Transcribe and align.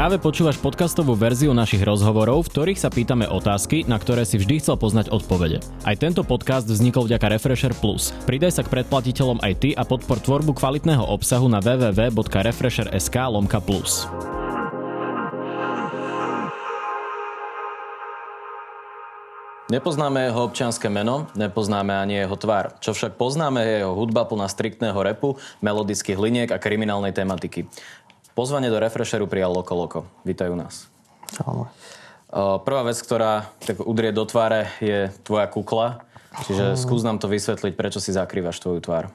Práve 0.00 0.16
počúvaš 0.16 0.56
podcastovú 0.56 1.12
verziu 1.12 1.52
našich 1.52 1.84
rozhovorov, 1.84 2.48
v 2.48 2.52
ktorých 2.56 2.80
sa 2.80 2.88
pýtame 2.88 3.28
otázky, 3.28 3.84
na 3.84 4.00
ktoré 4.00 4.24
si 4.24 4.40
vždy 4.40 4.64
chcel 4.64 4.80
poznať 4.80 5.12
odpovede. 5.12 5.60
Aj 5.84 5.92
tento 5.92 6.24
podcast 6.24 6.64
vznikol 6.64 7.04
vďaka 7.04 7.36
Refresher 7.36 7.76
Plus. 7.76 8.08
Pridaj 8.24 8.56
sa 8.56 8.62
k 8.64 8.80
predplatiteľom 8.80 9.44
aj 9.44 9.52
ty 9.60 9.76
a 9.76 9.84
podpor 9.84 10.16
tvorbu 10.24 10.56
kvalitného 10.56 11.04
obsahu 11.04 11.52
na 11.52 11.60
www.refresher.sk 11.60 13.16
lomka. 13.28 13.60
Nepoznáme 19.70 20.26
jeho 20.26 20.50
občianské 20.50 20.90
meno, 20.90 21.30
nepoznáme 21.38 21.94
ani 21.94 22.26
jeho 22.26 22.34
tvár. 22.34 22.74
Čo 22.82 22.90
však 22.90 23.14
poznáme 23.14 23.62
je 23.62 23.74
jeho 23.86 23.94
hudba 23.94 24.26
plná 24.26 24.50
striktného 24.50 24.98
repu, 24.98 25.38
melodických 25.62 26.18
liniek 26.18 26.50
a 26.50 26.58
kriminálnej 26.58 27.14
tematiky. 27.14 27.70
Pozvanie 28.40 28.72
do 28.72 28.80
Refresheru 28.80 29.28
prijal 29.28 29.52
Loko 29.52 29.76
Loko. 29.76 30.00
Vítajú 30.24 30.56
nás. 30.56 30.88
Čau. 31.28 31.68
Prvá 32.64 32.82
vec, 32.88 32.96
ktorá 32.96 33.52
tak 33.60 33.84
udrie 33.84 34.16
do 34.16 34.24
tváre, 34.24 34.72
je 34.80 35.12
tvoja 35.28 35.44
kukla. 35.44 36.08
Čiže 36.48 36.72
skús 36.80 37.04
nám 37.04 37.20
to 37.20 37.28
vysvetliť, 37.28 37.76
prečo 37.76 38.00
si 38.00 38.16
zakrývaš 38.16 38.64
tvoju 38.64 38.80
tvár. 38.80 39.12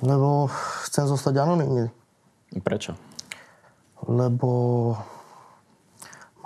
Lebo 0.00 0.48
chcem 0.88 1.04
zostať 1.04 1.36
anonimný. 1.36 1.92
Prečo? 2.64 2.96
Lebo 4.08 4.48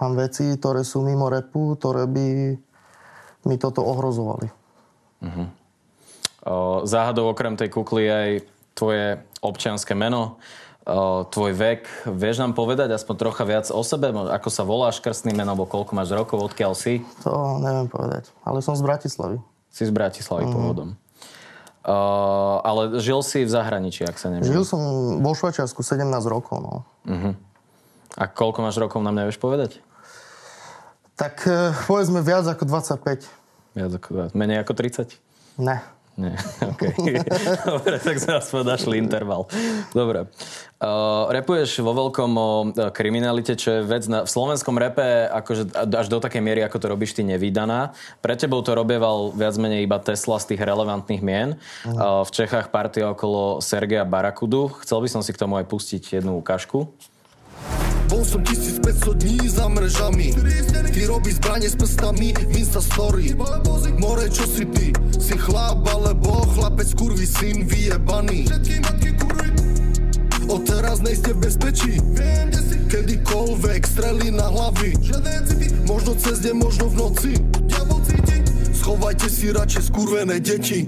mám 0.02 0.18
veci, 0.18 0.50
ktoré 0.50 0.82
sú 0.82 0.98
mimo 1.06 1.30
repu, 1.30 1.78
ktoré 1.78 2.10
by 2.10 2.58
mi 3.46 3.54
toto 3.54 3.86
ohrozovali. 3.86 4.50
Uh-huh. 5.22 5.46
O, 6.42 6.54
záhadou 6.90 7.30
okrem 7.30 7.54
tej 7.54 7.70
kukly 7.70 8.10
aj 8.10 8.30
tvoje 8.74 9.22
občianské 9.46 9.94
meno 9.94 10.42
tvoj 11.32 11.52
vek. 11.56 11.88
Vieš 12.12 12.44
nám 12.44 12.52
povedať 12.52 12.92
aspoň 12.92 13.14
trocha 13.16 13.44
viac 13.48 13.66
o 13.72 13.80
sebe? 13.80 14.12
Ako 14.12 14.48
sa 14.52 14.68
voláš 14.68 15.00
krstným 15.00 15.32
menom, 15.32 15.56
alebo 15.56 15.64
koľko 15.64 15.96
máš 15.96 16.12
rokov, 16.12 16.52
odkiaľ 16.52 16.76
si? 16.76 17.00
To 17.24 17.56
neviem 17.60 17.88
povedať, 17.88 18.28
ale 18.44 18.60
som 18.60 18.76
z 18.76 18.84
Bratislavy. 18.84 19.40
Si 19.72 19.88
z 19.88 19.92
Bratislavy 19.92 20.44
mm-hmm. 20.44 20.54
pôvodom. 20.54 20.88
Uh, 21.84 22.64
ale 22.64 22.96
žil 23.04 23.20
si 23.20 23.44
v 23.44 23.50
zahraničí, 23.52 24.08
ak 24.08 24.16
sa 24.16 24.32
neviem. 24.32 24.48
Žil 24.48 24.64
som 24.64 24.80
vo 25.20 25.32
Švajčiarsku 25.36 25.84
17 25.84 26.08
rokov, 26.32 26.56
no. 26.64 26.74
Uh-huh. 27.04 27.36
A 28.16 28.24
koľko 28.24 28.64
máš 28.64 28.80
rokov 28.80 29.04
nám 29.04 29.12
nevieš 29.20 29.36
povedať? 29.36 29.84
Tak 31.20 31.44
uh, 31.44 31.76
povedzme 31.84 32.24
viac 32.24 32.48
ako 32.48 32.64
25. 32.64 33.28
Viac 33.76 33.92
ako 34.00 34.32
20. 34.32 34.32
Menej 34.32 34.64
ako 34.64 34.72
30? 34.72 35.12
Ne. 35.60 35.84
Nie, 36.14 36.38
OK. 36.70 36.82
Dobre, 37.66 37.98
tak 37.98 38.16
sme 38.22 38.38
aspoň 38.38 38.62
našli 38.62 39.02
interval. 39.02 39.50
Dobre. 39.90 40.30
Uh, 40.78 41.26
repuješ 41.34 41.82
vo 41.82 41.90
veľkom 41.90 42.30
o 42.38 42.50
uh, 42.70 42.94
kriminalite, 42.94 43.58
čo 43.58 43.78
je 43.78 43.80
vec 43.82 44.06
na, 44.06 44.22
v 44.22 44.30
slovenskom 44.30 44.78
repe 44.78 45.26
akože 45.26 45.74
až 45.74 46.06
do 46.06 46.22
takej 46.22 46.42
miery, 46.44 46.60
ako 46.62 46.78
to 46.78 46.86
robíš 46.86 47.18
ty, 47.18 47.26
nevydaná. 47.26 47.96
Pre 48.22 48.34
tebou 48.38 48.62
to 48.62 48.78
robieval 48.78 49.34
viac 49.34 49.58
menej 49.58 49.90
iba 49.90 49.98
Tesla 49.98 50.38
z 50.38 50.54
tých 50.54 50.62
relevantných 50.62 51.22
mien. 51.24 51.58
Mm. 51.82 51.98
Uh, 51.98 52.22
v 52.22 52.30
Čechách 52.30 52.70
partia 52.70 53.10
okolo 53.10 53.58
Sergeja 53.58 54.06
Barakudu. 54.06 54.70
Chcel 54.86 55.02
by 55.02 55.08
som 55.10 55.22
si 55.24 55.34
k 55.34 55.40
tomu 55.40 55.58
aj 55.58 55.66
pustiť 55.66 56.22
jednu 56.22 56.38
ukážku. 56.38 56.86
Bol 58.14 58.22
som 58.22 58.46
1500 58.46 59.26
dní 59.26 59.42
za 59.50 59.66
mrežami 59.66 60.30
Ty 60.94 61.00
robí 61.10 61.34
zbranie 61.34 61.66
s 61.66 61.74
prstami 61.74 62.30
Insta 62.54 62.78
story 62.78 63.34
More 63.98 64.30
čo 64.30 64.46
si 64.46 64.62
ty? 64.70 64.94
Si 65.18 65.34
chlap 65.34 65.82
alebo 65.82 66.46
chlapec 66.54 66.94
kurvy 66.94 67.26
syn 67.26 67.66
vyjebaný 67.66 68.46
Od 70.46 70.62
teraz 70.62 71.02
nejste 71.02 71.34
v 71.34 71.42
bezpečí 71.42 71.98
Kedykoľvek 72.86 73.82
strely 73.82 74.30
na 74.30 74.46
hlavy 74.46 74.94
Možno 75.82 76.14
cez 76.14 76.38
deň, 76.38 76.54
možno 76.54 76.94
v 76.94 76.94
noci 76.94 77.32
Schovajte 78.78 79.26
si 79.26 79.50
radšej 79.50 79.90
skurvené 79.90 80.38
deti 80.38 80.86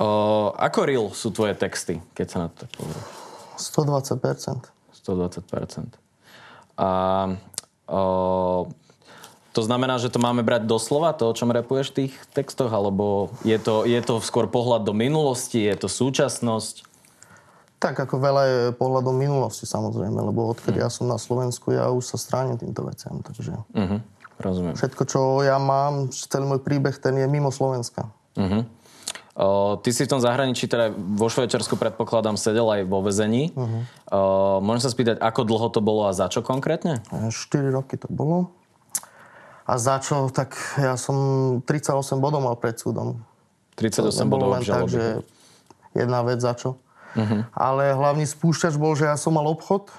o, 0.00 0.56
Ako 0.56 0.88
real 0.88 1.12
sú 1.12 1.36
tvoje 1.36 1.52
texty, 1.52 2.00
keď 2.16 2.26
sa 2.32 2.36
na 2.40 2.48
to 2.48 2.64
tak 2.64 2.72
povie? 2.80 2.96
120%. 3.60 4.72
120%. 5.04 6.05
A 6.76 6.90
o, 7.88 8.68
to 9.56 9.60
znamená, 9.64 9.96
že 9.96 10.12
to 10.12 10.20
máme 10.20 10.44
brať 10.44 10.68
doslova, 10.68 11.16
to, 11.16 11.32
o 11.32 11.36
čom 11.36 11.48
repuješ 11.48 11.92
v 11.92 11.96
tých 12.04 12.12
textoch, 12.36 12.68
alebo 12.68 13.32
je 13.40 13.56
to, 13.56 13.88
je 13.88 14.00
to 14.04 14.20
skôr 14.20 14.44
pohľad 14.44 14.84
do 14.84 14.92
minulosti, 14.92 15.64
je 15.64 15.76
to 15.80 15.88
súčasnosť? 15.88 16.84
Tak, 17.76 18.08
ako 18.08 18.16
veľa 18.20 18.42
je 18.44 18.60
pohľadom 18.76 19.16
minulosti, 19.16 19.68
samozrejme, 19.68 20.16
lebo 20.16 20.52
odkedy 20.52 20.80
mm. 20.80 20.84
ja 20.84 20.90
som 20.92 21.08
na 21.08 21.20
Slovensku, 21.20 21.72
ja 21.72 21.88
už 21.92 22.04
sa 22.04 22.16
stránim 22.16 22.56
týmto 22.60 22.84
veciam, 22.84 23.20
takže... 23.24 23.56
Mm-hmm. 23.72 24.00
Rozumiem. 24.36 24.76
Všetko, 24.76 25.02
čo 25.08 25.20
ja 25.40 25.56
mám, 25.56 26.12
celý 26.12 26.44
môj 26.44 26.60
príbeh, 26.60 26.92
ten 27.00 27.16
je 27.16 27.24
mimo 27.24 27.48
Slovenska. 27.48 28.12
Mm-hmm. 28.36 28.75
O, 29.36 29.76
ty 29.76 29.92
si 29.92 30.08
v 30.08 30.16
tom 30.16 30.20
zahraničí, 30.24 30.64
teda 30.64 30.96
vo 30.96 31.28
Švajčiarsku 31.28 31.76
predpokladám, 31.76 32.40
sedel 32.40 32.64
aj 32.72 32.88
vo 32.88 33.04
vezení. 33.04 33.52
Uh-huh. 33.52 33.84
O, 34.08 34.20
môžem 34.64 34.88
sa 34.88 34.90
spýtať, 34.96 35.20
ako 35.20 35.44
dlho 35.44 35.68
to 35.68 35.84
bolo 35.84 36.08
a 36.08 36.16
za 36.16 36.32
čo 36.32 36.40
konkrétne? 36.40 37.04
4 37.12 37.28
roky 37.68 38.00
to 38.00 38.08
bolo. 38.08 38.48
A 39.68 39.76
za 39.76 40.00
čo? 40.00 40.32
Tak 40.32 40.56
ja 40.80 40.96
som 40.96 41.60
38 41.68 42.16
bodov 42.16 42.40
mal 42.40 42.56
pred 42.56 42.80
súdom. 42.80 43.20
38 43.76 44.08
bodov 44.24 44.56
len 44.56 44.64
tak, 44.64 44.88
že 44.88 45.20
jedna 45.92 46.24
vec 46.24 46.40
za 46.40 46.56
čo. 46.56 46.80
Uh-huh. 47.12 47.44
Ale 47.52 47.92
hlavný 47.92 48.24
spúšťač 48.24 48.80
bol, 48.80 48.96
že 48.96 49.04
ja 49.04 49.20
som 49.20 49.36
mal 49.36 49.44
obchod 49.44 49.92
e, 49.92 49.94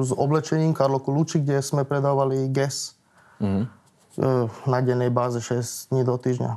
s 0.00 0.16
oblečením 0.16 0.72
Karlo 0.72 0.96
Kuluči, 0.96 1.44
kde 1.44 1.60
sme 1.60 1.84
predávali 1.84 2.48
GES 2.48 2.96
uh-huh. 3.36 3.68
e, 4.16 4.28
na 4.64 4.78
dennej 4.80 5.12
báze 5.12 5.44
6 5.44 5.92
dní 5.92 6.08
do 6.08 6.16
týždňa. 6.16 6.52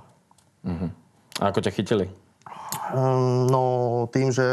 Uh-huh. 0.64 1.03
A 1.44 1.52
ako 1.52 1.60
ťa 1.60 1.76
chytili? 1.76 2.08
Um, 2.96 3.52
no 3.52 3.64
tým, 4.16 4.32
že 4.32 4.48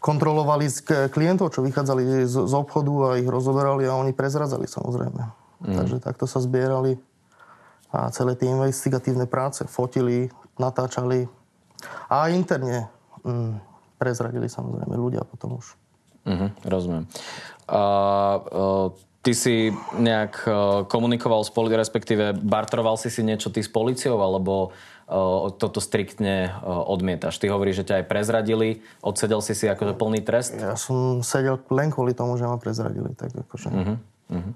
kontrolovali 0.00 0.72
klientov, 1.12 1.52
čo 1.52 1.60
vychádzali 1.60 2.24
z, 2.24 2.48
z 2.48 2.54
obchodu 2.56 3.12
a 3.12 3.20
ich 3.20 3.28
rozoberali 3.28 3.84
a 3.84 4.00
oni 4.00 4.16
prezradzali 4.16 4.64
samozrejme. 4.64 5.22
Mm. 5.68 5.76
Takže 5.76 5.96
takto 6.00 6.24
sa 6.24 6.40
zbierali 6.40 6.96
a 7.92 8.08
celé 8.08 8.32
tie 8.40 8.48
investigatívne 8.48 9.28
práce 9.28 9.60
fotili, 9.68 10.32
natáčali 10.56 11.28
a 12.08 12.32
interne 12.32 12.88
mm, 13.20 13.60
prezradili 14.00 14.48
samozrejme 14.48 14.96
ľudia 14.96 15.20
potom 15.28 15.60
už. 15.60 15.76
Mm-hmm, 16.24 16.50
rozumiem. 16.64 17.04
A, 17.68 17.76
a 17.76 17.82
ty 19.20 19.36
si 19.36 19.72
nejak 20.00 20.48
komunikoval 20.88 21.44
s 21.44 21.52
poli- 21.52 21.76
respektíve 21.76 22.32
bartroval 22.32 22.96
si 22.96 23.12
si 23.12 23.20
niečo 23.20 23.52
ty 23.52 23.60
s 23.60 23.68
policiou, 23.68 24.16
alebo 24.20 24.72
toto 25.58 25.82
striktne 25.82 26.54
odmietaš. 26.64 27.42
Ty 27.42 27.50
hovoríš, 27.50 27.82
že 27.82 27.86
ťa 27.90 27.94
aj 28.00 28.04
prezradili, 28.06 28.68
odsedel 29.02 29.42
si 29.42 29.58
si 29.58 29.66
akože 29.66 29.98
plný 29.98 30.22
trest? 30.22 30.54
Ja 30.54 30.78
som 30.78 31.26
sedel 31.26 31.58
len 31.74 31.90
kvôli 31.90 32.14
tomu, 32.14 32.38
že 32.38 32.46
ma 32.46 32.62
prezradili. 32.62 33.10
Tak 33.18 33.34
akože... 33.34 33.68
Uh-huh. 33.74 33.98
Uh-huh. 34.30 34.54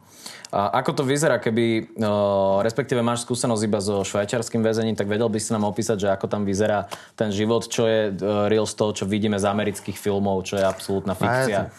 A 0.55 0.79
ako 0.79 1.03
to 1.03 1.03
vyzerá, 1.03 1.43
keby, 1.43 1.99
respektíve 2.63 3.03
máš 3.03 3.27
skúsenosť 3.27 3.63
iba 3.67 3.83
so 3.83 4.07
švajčiarským 4.07 4.63
väzením, 4.63 4.95
tak 4.95 5.11
vedel 5.11 5.27
by 5.27 5.43
si 5.43 5.51
nám 5.51 5.67
opísať, 5.67 6.07
že 6.07 6.09
ako 6.15 6.31
tam 6.31 6.47
vyzerá 6.47 6.87
ten 7.19 7.35
život, 7.35 7.67
čo 7.67 7.91
je 7.91 8.15
real 8.47 8.71
z 8.71 8.75
toho, 8.79 8.95
čo 8.95 9.11
vidíme 9.11 9.35
z 9.35 9.51
amerických 9.51 9.99
filmov, 9.99 10.47
čo 10.47 10.55
je 10.55 10.63
absolútna 10.63 11.19
fikcia. 11.19 11.67
Aj, 11.67 11.75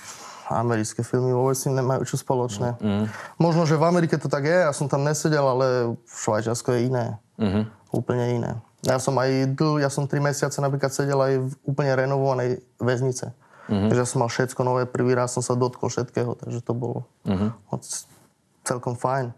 americké 0.52 1.02
filmy 1.02 1.34
vôbec 1.34 1.58
s 1.58 1.66
nemajú 1.66 2.06
čo 2.06 2.22
spoločné. 2.22 2.78
Uh-huh. 2.78 3.06
Možno, 3.42 3.66
že 3.66 3.80
v 3.80 3.88
Amerike 3.88 4.20
to 4.22 4.30
tak 4.30 4.46
je, 4.46 4.58
ja 4.66 4.74
som 4.76 4.86
tam 4.86 5.02
nesedel, 5.02 5.42
ale 5.42 5.98
v 5.98 6.16
Švajčiarsku 6.22 6.70
je 6.76 6.80
iné. 6.90 7.06
Uh-huh 7.42 7.66
úplne 7.96 8.26
iné. 8.36 8.52
Ja 8.86 9.02
som 9.02 9.18
aj 9.18 9.56
dl, 9.58 9.82
ja 9.82 9.90
som 9.90 10.06
3 10.06 10.20
mesiace 10.22 10.60
napríklad 10.62 10.94
sedel 10.94 11.18
aj 11.18 11.34
v 11.42 11.52
úplne 11.66 11.96
renovovanej 11.96 12.62
väznice. 12.78 13.34
Uh-huh. 13.66 13.90
Takže 13.90 14.02
ja 14.04 14.08
som 14.08 14.22
mal 14.22 14.30
všetko 14.30 14.62
nové, 14.62 14.86
prvý 14.86 15.18
raz 15.18 15.34
som 15.34 15.42
sa 15.42 15.58
dotkol 15.58 15.90
všetkého, 15.90 16.38
takže 16.38 16.62
to 16.62 16.74
bolo 16.78 17.10
uh-huh. 17.26 17.50
celkom 18.62 18.94
fajn. 18.94 19.34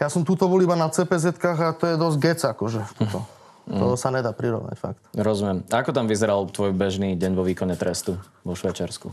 Ja 0.00 0.08
som 0.08 0.24
túto 0.24 0.48
bol 0.48 0.60
iba 0.64 0.78
na 0.78 0.88
cpz 0.88 1.36
a 1.44 1.76
to 1.76 1.84
je 1.92 1.96
dosť 2.00 2.16
gec, 2.22 2.40
akože. 2.40 2.80
Tuto. 2.96 3.20
Uh-huh. 3.20 3.92
To 3.92 3.98
sa 4.00 4.08
nedá 4.14 4.32
prirovnať, 4.32 4.76
fakt. 4.80 5.02
Rozumiem. 5.12 5.66
Ako 5.68 5.92
tam 5.92 6.08
vyzeral 6.08 6.48
tvoj 6.48 6.72
bežný 6.72 7.18
deň 7.20 7.32
vo 7.36 7.44
výkone 7.44 7.76
trestu 7.76 8.16
vo 8.46 8.54
Švajčiarsku? 8.56 9.12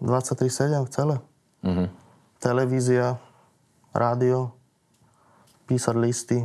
23-7 0.00 0.88
celé. 0.88 1.16
Uh-huh. 1.60 1.88
Televízia, 2.40 3.20
rádio, 3.92 4.56
písať 5.68 5.96
listy, 6.00 6.38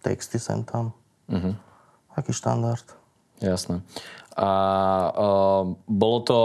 texty 0.00 0.38
sem 0.38 0.62
tam. 0.62 0.94
Uh-huh. 1.26 1.58
Taký 2.14 2.32
štandard. 2.32 2.86
Jasné. 3.42 3.82
A 4.38 4.50
uh, 5.10 5.62
bolo 5.86 6.18
to... 6.22 6.38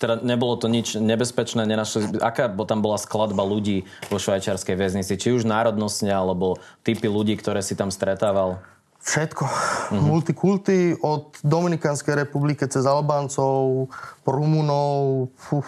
Teda 0.00 0.16
nebolo 0.16 0.56
to 0.56 0.64
nič 0.64 0.96
nebezpečné, 0.96 1.68
nenašli, 1.68 2.24
aká 2.24 2.48
tam 2.64 2.80
bola 2.80 2.96
skladba 2.96 3.44
ľudí 3.44 3.84
vo 4.08 4.16
švajčiarskej 4.16 4.72
väznici? 4.72 5.20
Či 5.20 5.36
už 5.36 5.44
národnostne, 5.44 6.08
alebo 6.08 6.56
typy 6.80 7.04
ľudí, 7.04 7.36
ktoré 7.36 7.60
si 7.60 7.76
tam 7.76 7.92
stretával? 7.92 8.64
Všetko. 9.00 9.44
Uh-huh. 9.44 10.00
Multikulty 10.04 10.92
od 11.00 11.32
Dominikánskej 11.40 12.20
republiky 12.28 12.68
cez 12.68 12.84
Albáncov, 12.84 13.88
Rumunov, 14.28 15.32
fuf, 15.40 15.64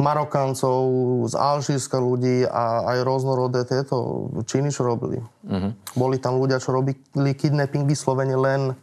Marokáncov, 0.00 0.82
z 1.28 1.34
Alžírska 1.38 2.00
ľudí 2.00 2.42
a 2.48 2.88
aj 2.88 2.98
rôznorodé 3.04 3.62
tieto 3.68 4.26
činy, 4.48 4.72
čo 4.72 4.82
robili. 4.82 5.20
Uh-huh. 5.44 5.76
Boli 5.94 6.16
tam 6.16 6.40
ľudia, 6.40 6.58
čo 6.58 6.72
robili 6.74 7.30
kidnapping 7.36 7.84
vyslovene 7.86 8.34
len 8.34 8.74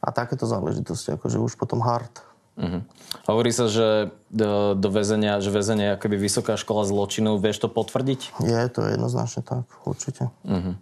a 0.00 0.08
takéto 0.14 0.48
záležitosti, 0.48 1.12
akože 1.12 1.36
už 1.42 1.58
potom 1.60 1.84
hard. 1.84 2.24
Uh-huh. 2.56 2.80
Hovorí 3.28 3.52
sa, 3.52 3.68
že 3.68 4.12
do, 4.30 4.72
do 4.78 4.88
väzenia, 4.92 5.40
že 5.42 5.52
väzenie 5.52 5.92
je 5.92 5.94
akoby 5.96 6.16
vysoká 6.16 6.54
škola 6.60 6.84
zločinu. 6.84 7.40
Vieš 7.40 7.64
to 7.64 7.68
potvrdiť? 7.72 8.40
Je, 8.40 8.60
to 8.70 8.84
je 8.84 8.96
jednoznačne 8.96 9.42
tak, 9.44 9.64
určite. 9.84 10.28
Uh-huh. 10.44 10.76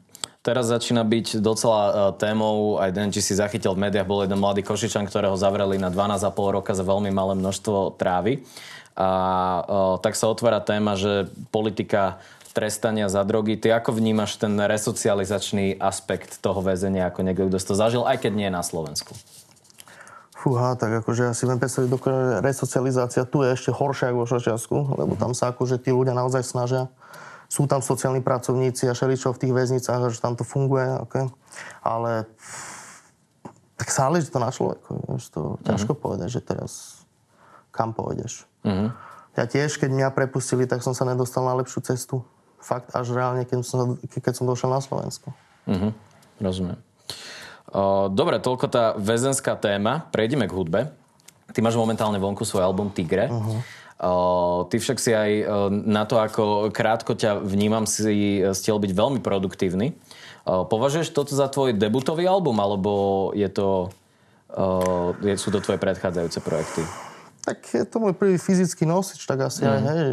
Teraz 0.48 0.72
začína 0.72 1.04
byť 1.04 1.44
docela 1.44 1.80
uh, 1.84 1.92
témou, 2.16 2.80
aj 2.80 2.88
den, 2.96 3.12
či 3.12 3.20
si 3.20 3.36
zachytil 3.36 3.76
v 3.76 3.84
médiách, 3.84 4.08
bol 4.08 4.24
jeden 4.24 4.40
mladý 4.40 4.64
Košičan, 4.64 5.04
ktorého 5.04 5.36
zavreli 5.36 5.76
na 5.76 5.92
12,5 5.92 6.32
roka 6.32 6.72
za 6.72 6.80
veľmi 6.88 7.12
malé 7.12 7.36
množstvo 7.36 8.00
trávy. 8.00 8.40
A 8.96 9.08
uh, 9.60 10.00
tak 10.00 10.16
sa 10.16 10.32
otvára 10.32 10.64
téma, 10.64 10.96
že 10.96 11.28
politika 11.52 12.16
trestania 12.56 13.12
za 13.12 13.20
drogy. 13.28 13.60
Ty 13.60 13.84
ako 13.84 14.00
vnímaš 14.00 14.40
ten 14.40 14.56
resocializačný 14.56 15.76
aspekt 15.76 16.40
toho 16.40 16.64
väzenia 16.64 17.12
ako 17.12 17.28
niekto, 17.28 17.52
kto 17.52 17.60
to 17.60 17.74
zažil, 17.76 18.08
aj 18.08 18.24
keď 18.24 18.32
nie 18.32 18.48
na 18.48 18.64
Slovensku? 18.64 19.12
Fúha, 20.32 20.80
tak 20.80 21.04
akože 21.04 21.28
ja 21.28 21.32
si 21.36 21.44
viem 21.44 21.60
predstaviť, 21.60 21.92
že 21.92 22.14
resocializácia 22.40 23.22
tu 23.28 23.44
je 23.44 23.52
ešte 23.52 23.68
horšia 23.68 24.16
ako 24.16 24.18
vo 24.22 24.26
Šačiasku, 24.26 24.76
lebo 24.96 25.12
tam 25.20 25.36
sa 25.36 25.52
akože 25.52 25.76
tí 25.76 25.92
ľudia 25.92 26.16
naozaj 26.16 26.40
snažia. 26.40 26.88
Sú 27.48 27.64
tam 27.64 27.80
sociálni 27.80 28.20
pracovníci 28.20 28.86
a 28.86 28.94
šeličo 28.94 29.32
v 29.32 29.40
tých 29.40 29.56
väznicách, 29.56 30.12
že 30.12 30.20
tam 30.20 30.36
to 30.36 30.44
funguje, 30.44 30.84
okay. 31.00 31.24
ale 31.80 32.28
tak 33.80 33.88
záleží 33.88 34.28
to 34.28 34.36
na 34.36 34.52
človeku. 34.52 34.92
Vieš, 35.08 35.32
to 35.32 35.40
uh-huh. 35.56 35.64
ťažko 35.64 35.96
povedať, 35.96 36.28
že 36.28 36.40
teraz 36.44 37.02
kam 37.72 37.96
pôjdeš. 37.96 38.44
Uh-huh. 38.68 38.92
Ja 39.38 39.48
tiež, 39.48 39.80
keď 39.80 39.90
mňa 39.96 40.08
prepustili, 40.12 40.68
tak 40.68 40.84
som 40.84 40.92
sa 40.92 41.08
nedostal 41.08 41.48
na 41.48 41.56
lepšiu 41.56 41.80
cestu 41.88 42.20
fakt 42.58 42.90
až 42.92 43.14
reálne, 43.14 43.46
keď 43.46 43.62
som, 43.62 43.96
keď 43.96 44.34
som 44.34 44.44
došiel 44.44 44.68
na 44.68 44.82
Slovensko. 44.82 45.30
Uh-huh. 45.64 45.94
Rozumiem. 46.42 46.76
O, 47.70 48.10
dobre, 48.10 48.42
toľko 48.42 48.66
tá 48.66 48.84
väzenská 48.98 49.54
téma. 49.54 50.10
Prejdeme 50.10 50.50
k 50.50 50.52
hudbe. 50.52 50.80
Ty 51.54 51.58
máš 51.64 51.78
momentálne 51.78 52.18
vonku 52.20 52.44
svoj 52.44 52.66
album 52.66 52.90
Tigre. 52.90 53.30
Uh-huh. 53.30 53.62
Ty 54.68 54.76
však 54.78 54.98
si 55.02 55.10
aj 55.10 55.30
na 55.70 56.06
to, 56.06 56.22
ako 56.22 56.70
krátko 56.70 57.18
ťa 57.18 57.42
vnímam, 57.42 57.82
si 57.82 58.38
stiel 58.54 58.78
byť 58.78 58.92
veľmi 58.94 59.18
produktívny. 59.18 59.98
Považuješ 60.46 61.10
toto 61.10 61.34
za 61.34 61.50
tvoj 61.50 61.74
debutový 61.74 62.24
album, 62.30 62.62
alebo 62.62 62.92
je 63.34 63.50
to, 63.50 63.90
sú 65.34 65.48
to 65.50 65.58
tvoje 65.58 65.82
predchádzajúce 65.82 66.38
projekty? 66.46 66.82
Tak 67.42 67.58
je 67.74 67.84
to 67.84 67.98
môj 67.98 68.14
prvý 68.14 68.38
fyzický 68.38 68.86
nosič, 68.86 69.26
tak 69.26 69.50
asi 69.50 69.66
mm. 69.66 69.70
aj 69.70 69.80
hej 69.82 70.12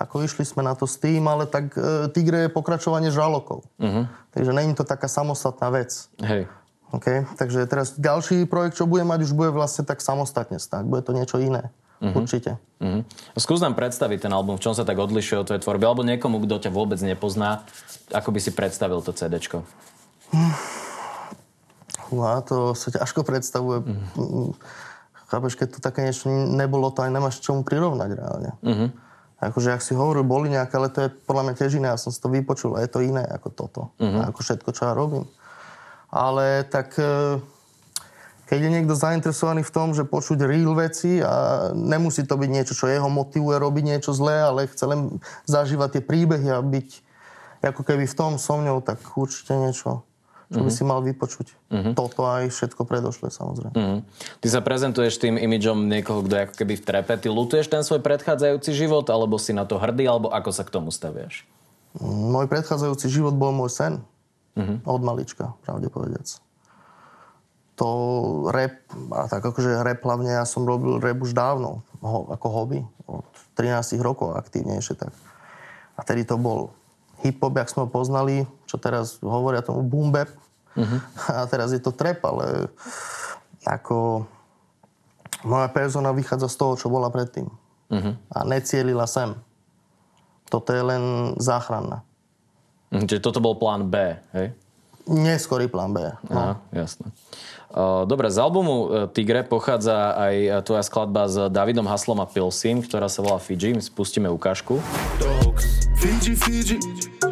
ako 0.00 0.24
išli 0.24 0.48
sme 0.48 0.64
na 0.64 0.72
to 0.72 0.88
s 0.88 0.96
tým, 0.96 1.28
ale 1.28 1.44
tak 1.44 1.76
e, 1.76 2.08
Tigre 2.08 2.48
je 2.48 2.50
pokračovanie 2.50 3.12
žalokov. 3.12 3.68
Uh-huh. 3.76 4.08
Takže 4.32 4.56
není 4.56 4.72
to 4.72 4.80
taká 4.80 5.12
samostatná 5.12 5.68
vec. 5.68 6.08
Hej. 6.24 6.48
Okay? 6.88 7.28
Takže 7.36 7.68
teraz 7.68 8.00
ďalší 8.00 8.48
projekt, 8.48 8.80
čo 8.80 8.88
bude 8.88 9.04
mať, 9.04 9.28
už 9.28 9.36
bude 9.36 9.52
vlastne 9.52 9.84
tak 9.84 10.00
samostatne 10.00 10.56
stať. 10.56 10.88
Bude 10.88 11.04
to 11.04 11.12
niečo 11.12 11.36
iné. 11.36 11.68
Uh-huh. 12.00 12.24
Určite. 12.24 12.56
Uh-huh. 12.80 13.04
Skús 13.36 13.60
nám 13.60 13.76
predstaviť 13.76 14.24
ten 14.24 14.32
album, 14.32 14.56
v 14.56 14.64
čom 14.64 14.72
sa 14.72 14.88
tak 14.88 14.96
odlišuje 14.96 15.44
od 15.44 15.46
tvojej 15.52 15.62
tvorby, 15.62 15.84
alebo 15.84 16.02
niekomu, 16.02 16.40
kto 16.40 16.68
ťa 16.68 16.70
vôbec 16.72 16.96
nepozná, 17.04 17.68
ako 18.08 18.32
by 18.32 18.40
si 18.40 18.56
predstavil 18.56 19.04
to 19.04 19.12
CDčko? 19.12 19.60
Uá, 22.10 22.40
to 22.40 22.72
sa 22.72 22.88
ťažko 22.90 23.20
predstavuje. 23.22 23.84
Uh-huh. 23.84 24.56
Chápeš, 25.28 25.54
keď 25.60 25.68
to 25.76 25.78
také 25.78 26.08
niečo 26.08 26.26
nebolo, 26.32 26.90
to 26.90 27.04
aj 27.04 27.12
nemáš 27.12 27.38
čomu 27.44 27.62
prirovnať 27.62 28.10
reálne. 28.16 28.50
Uh-huh. 28.64 28.88
Akože, 29.40 29.72
ak 29.72 29.80
si 29.84 29.96
hovoril, 29.96 30.24
boli 30.24 30.52
nejaké, 30.52 30.76
ale 30.76 30.92
to 30.92 31.06
je 31.06 31.12
podľa 31.12 31.42
mňa 31.48 31.54
tiež 31.56 31.72
iné. 31.80 31.88
Ja 31.92 32.00
som 32.00 32.12
si 32.12 32.20
to 32.20 32.28
vypočul 32.28 32.76
a 32.76 32.84
je 32.84 32.90
to 32.92 33.00
iné 33.00 33.24
ako 33.24 33.48
toto. 33.52 33.82
Uh-huh. 33.96 34.24
Ako 34.28 34.40
všetko, 34.40 34.68
čo 34.72 34.88
ja 34.88 34.92
robím. 34.92 35.24
Ale 36.10 36.66
tak 36.66 36.98
e, 36.98 37.38
keď 38.50 38.58
je 38.66 38.74
niekto 38.74 38.98
zainteresovaný 38.98 39.62
v 39.62 39.70
tom, 39.70 39.94
že 39.94 40.02
počuť 40.02 40.42
real 40.42 40.74
veci 40.74 41.22
a 41.22 41.70
nemusí 41.70 42.26
to 42.26 42.34
byť 42.34 42.50
niečo, 42.50 42.74
čo 42.74 42.90
jeho 42.90 43.06
motivuje 43.06 43.62
robiť 43.62 43.84
niečo 43.94 44.10
zlé, 44.10 44.42
ale 44.42 44.66
chce 44.66 44.90
len 44.90 45.22
zažívať 45.46 45.88
tie 45.94 46.02
príbehy 46.02 46.50
a 46.50 46.58
byť 46.58 46.88
ako 47.62 47.86
keby 47.86 48.10
v 48.10 48.18
tom 48.18 48.42
so 48.42 48.58
mňou, 48.58 48.82
tak 48.82 48.98
určite 49.14 49.54
niečo 49.54 50.02
čo 50.50 50.66
by 50.66 50.70
mhm. 50.74 50.76
si 50.76 50.82
mal 50.82 50.98
vypočuť. 50.98 51.46
Uh-huh. 51.70 51.94
Toto 51.94 52.26
aj 52.26 52.50
všetko 52.50 52.82
predošle, 52.82 53.30
samozrejme. 53.30 53.70
Uh-huh. 53.70 54.02
Ty 54.42 54.48
sa 54.50 54.58
prezentuješ 54.58 55.22
tým 55.22 55.38
imidžom 55.38 55.86
niekoho, 55.86 56.26
kto 56.26 56.34
je 56.34 56.42
ako 56.50 56.54
keby 56.58 56.74
v 56.74 56.82
trepe. 56.82 57.14
Ty 57.14 57.30
lutuješ 57.30 57.70
ten 57.70 57.86
svoj 57.86 58.02
predchádzajúci 58.02 58.74
život, 58.74 59.06
alebo 59.14 59.38
si 59.38 59.54
na 59.54 59.62
to 59.62 59.78
hrdý, 59.78 60.10
alebo 60.10 60.26
ako 60.26 60.50
sa 60.50 60.66
k 60.66 60.74
tomu 60.74 60.90
staviaš? 60.90 61.46
Môj 62.02 62.50
predchádzajúci 62.50 63.06
život 63.06 63.38
bol 63.38 63.54
môj 63.54 63.70
sen. 63.70 63.92
Uh-huh. 64.58 64.82
Od 64.90 65.02
malička, 65.06 65.54
pravde 65.62 65.86
povediac. 65.86 66.49
To 67.80 67.88
rap, 68.52 68.76
a 69.16 69.24
tak 69.24 69.40
akože 69.40 69.80
rap 69.80 70.04
hlavne, 70.04 70.36
ja 70.36 70.44
som 70.44 70.68
robil 70.68 71.00
rap 71.00 71.16
už 71.16 71.32
dávno, 71.32 71.80
ho, 72.04 72.28
ako 72.28 72.46
hobby. 72.52 72.80
Od 73.08 73.24
13 73.56 73.96
rokov 74.04 74.36
aktívnejšie 74.36 75.00
tak. 75.00 75.16
A 75.96 76.04
tedy 76.04 76.28
to 76.28 76.36
bol 76.36 76.76
hip-hop, 77.24 77.56
jak 77.56 77.72
sme 77.72 77.84
ho 77.84 77.88
poznali, 77.88 78.44
čo 78.64 78.80
teraz 78.80 79.20
hovoria 79.20 79.64
tomu 79.64 79.84
boom 79.84 80.12
bap. 80.12 80.28
Uh-huh. 80.76 81.00
A 81.40 81.44
teraz 81.48 81.72
je 81.72 81.80
to 81.82 81.92
trap, 81.92 82.22
ale 82.24 82.70
ako 83.66 84.24
moja 85.44 85.68
persona 85.72 86.12
vychádza 86.12 86.48
z 86.48 86.56
toho, 86.56 86.72
čo 86.76 86.88
bola 86.88 87.12
predtým. 87.12 87.48
Uh-huh. 87.90 88.14
A 88.32 88.38
necielila 88.46 89.04
sem. 89.04 89.36
Toto 90.48 90.72
je 90.72 90.82
len 90.82 91.02
záchranná. 91.36 92.00
Uh-huh. 92.92 93.04
Čiže 93.04 93.24
toto 93.24 93.42
bol 93.42 93.58
plán 93.60 93.88
B, 93.88 94.16
hej? 94.36 94.52
Neskorý 95.10 95.66
plán 95.66 95.90
B. 95.90 96.06
No. 96.30 96.38
Aha, 96.38 96.52
jasné. 96.70 97.10
Dobre, 98.06 98.30
z 98.34 98.38
albumu 98.42 98.74
e, 98.74 98.86
Tigre 99.14 99.46
pochádza 99.46 100.14
aj 100.18 100.34
e, 100.34 100.48
tvoja 100.66 100.82
skladba 100.82 101.30
s 101.30 101.38
Davidom 101.54 101.86
Haslom 101.86 102.18
a 102.18 102.26
Pilsim, 102.26 102.82
ktorá 102.82 103.06
sa 103.06 103.22
volá 103.22 103.38
Fiji. 103.38 103.78
My 103.78 103.82
spustíme 103.82 104.26
ukážku. 104.26 104.82
Dogs. 105.22 105.86
Fiji, 106.02 106.34
Fiji, 106.34 106.82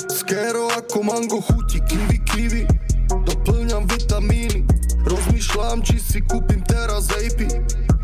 skero 0.07 0.71
ako 0.79 1.03
mango 1.03 1.43
chutí, 1.43 1.83
kiwi, 1.91 2.19
kiwi, 2.31 2.63
doplňam 3.27 3.91
vitamíny, 3.91 4.63
rozmýšľam, 5.03 5.83
či 5.83 5.99
si 5.99 6.23
kúpim 6.23 6.63
teraz 6.63 7.11
AP, 7.19 7.51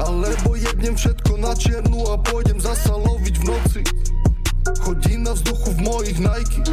alebo 0.03 0.59
jednem 0.59 0.99
všetko 0.99 1.39
na 1.39 1.55
čiernu 1.55 2.03
a 2.11 2.19
pôjdem 2.19 2.59
zasa 2.59 2.99
loviť 2.99 3.35
v 3.43 3.45
noci. 3.47 3.83
Chodí 4.83 5.23
na 5.23 5.39
vzduchu 5.39 5.71
v 5.77 5.81
mojich 5.87 6.19
Nike, 6.19 6.67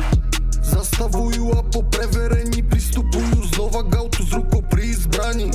Zastavujú 0.72 1.52
a 1.52 1.62
po 1.68 1.84
preverení 1.92 2.64
pristupujú 2.64 3.44
znova 3.52 3.84
k 3.84 4.00
autu 4.00 4.24
s 4.24 4.32
rukou 4.32 4.64
pri 4.72 4.96
zbraní 4.96 5.52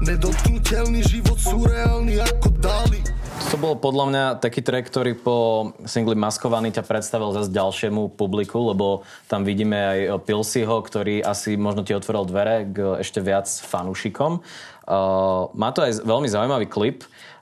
Nedotknutelný 0.00 1.04
život 1.04 1.36
sú 1.36 1.68
reálny 1.68 2.24
ako 2.24 2.48
Dali 2.64 3.04
to 3.54 3.60
bol 3.62 3.78
podľa 3.78 4.04
mňa 4.10 4.24
taký 4.42 4.66
track, 4.66 4.90
ktorý 4.90 5.14
po 5.14 5.70
singli 5.86 6.18
Maskovaný 6.18 6.74
ťa 6.74 6.90
predstavil 6.90 7.30
zase 7.38 7.54
ďalšiemu 7.54 8.10
publiku, 8.18 8.58
lebo 8.58 9.06
tam 9.30 9.46
vidíme 9.46 9.78
aj 9.78 10.26
Pilsiho, 10.26 10.82
ktorý 10.82 11.22
asi 11.22 11.54
možno 11.54 11.86
ti 11.86 11.94
otvoril 11.94 12.26
dvere 12.26 12.66
k 12.66 12.98
ešte 12.98 13.22
viac 13.22 13.46
fanúšikom. 13.46 14.42
Uh, 14.82 15.54
má 15.54 15.70
to 15.70 15.86
aj 15.86 16.02
veľmi 16.02 16.26
zaujímavý 16.26 16.66
klip. 16.66 17.06
Uh, 17.06 17.33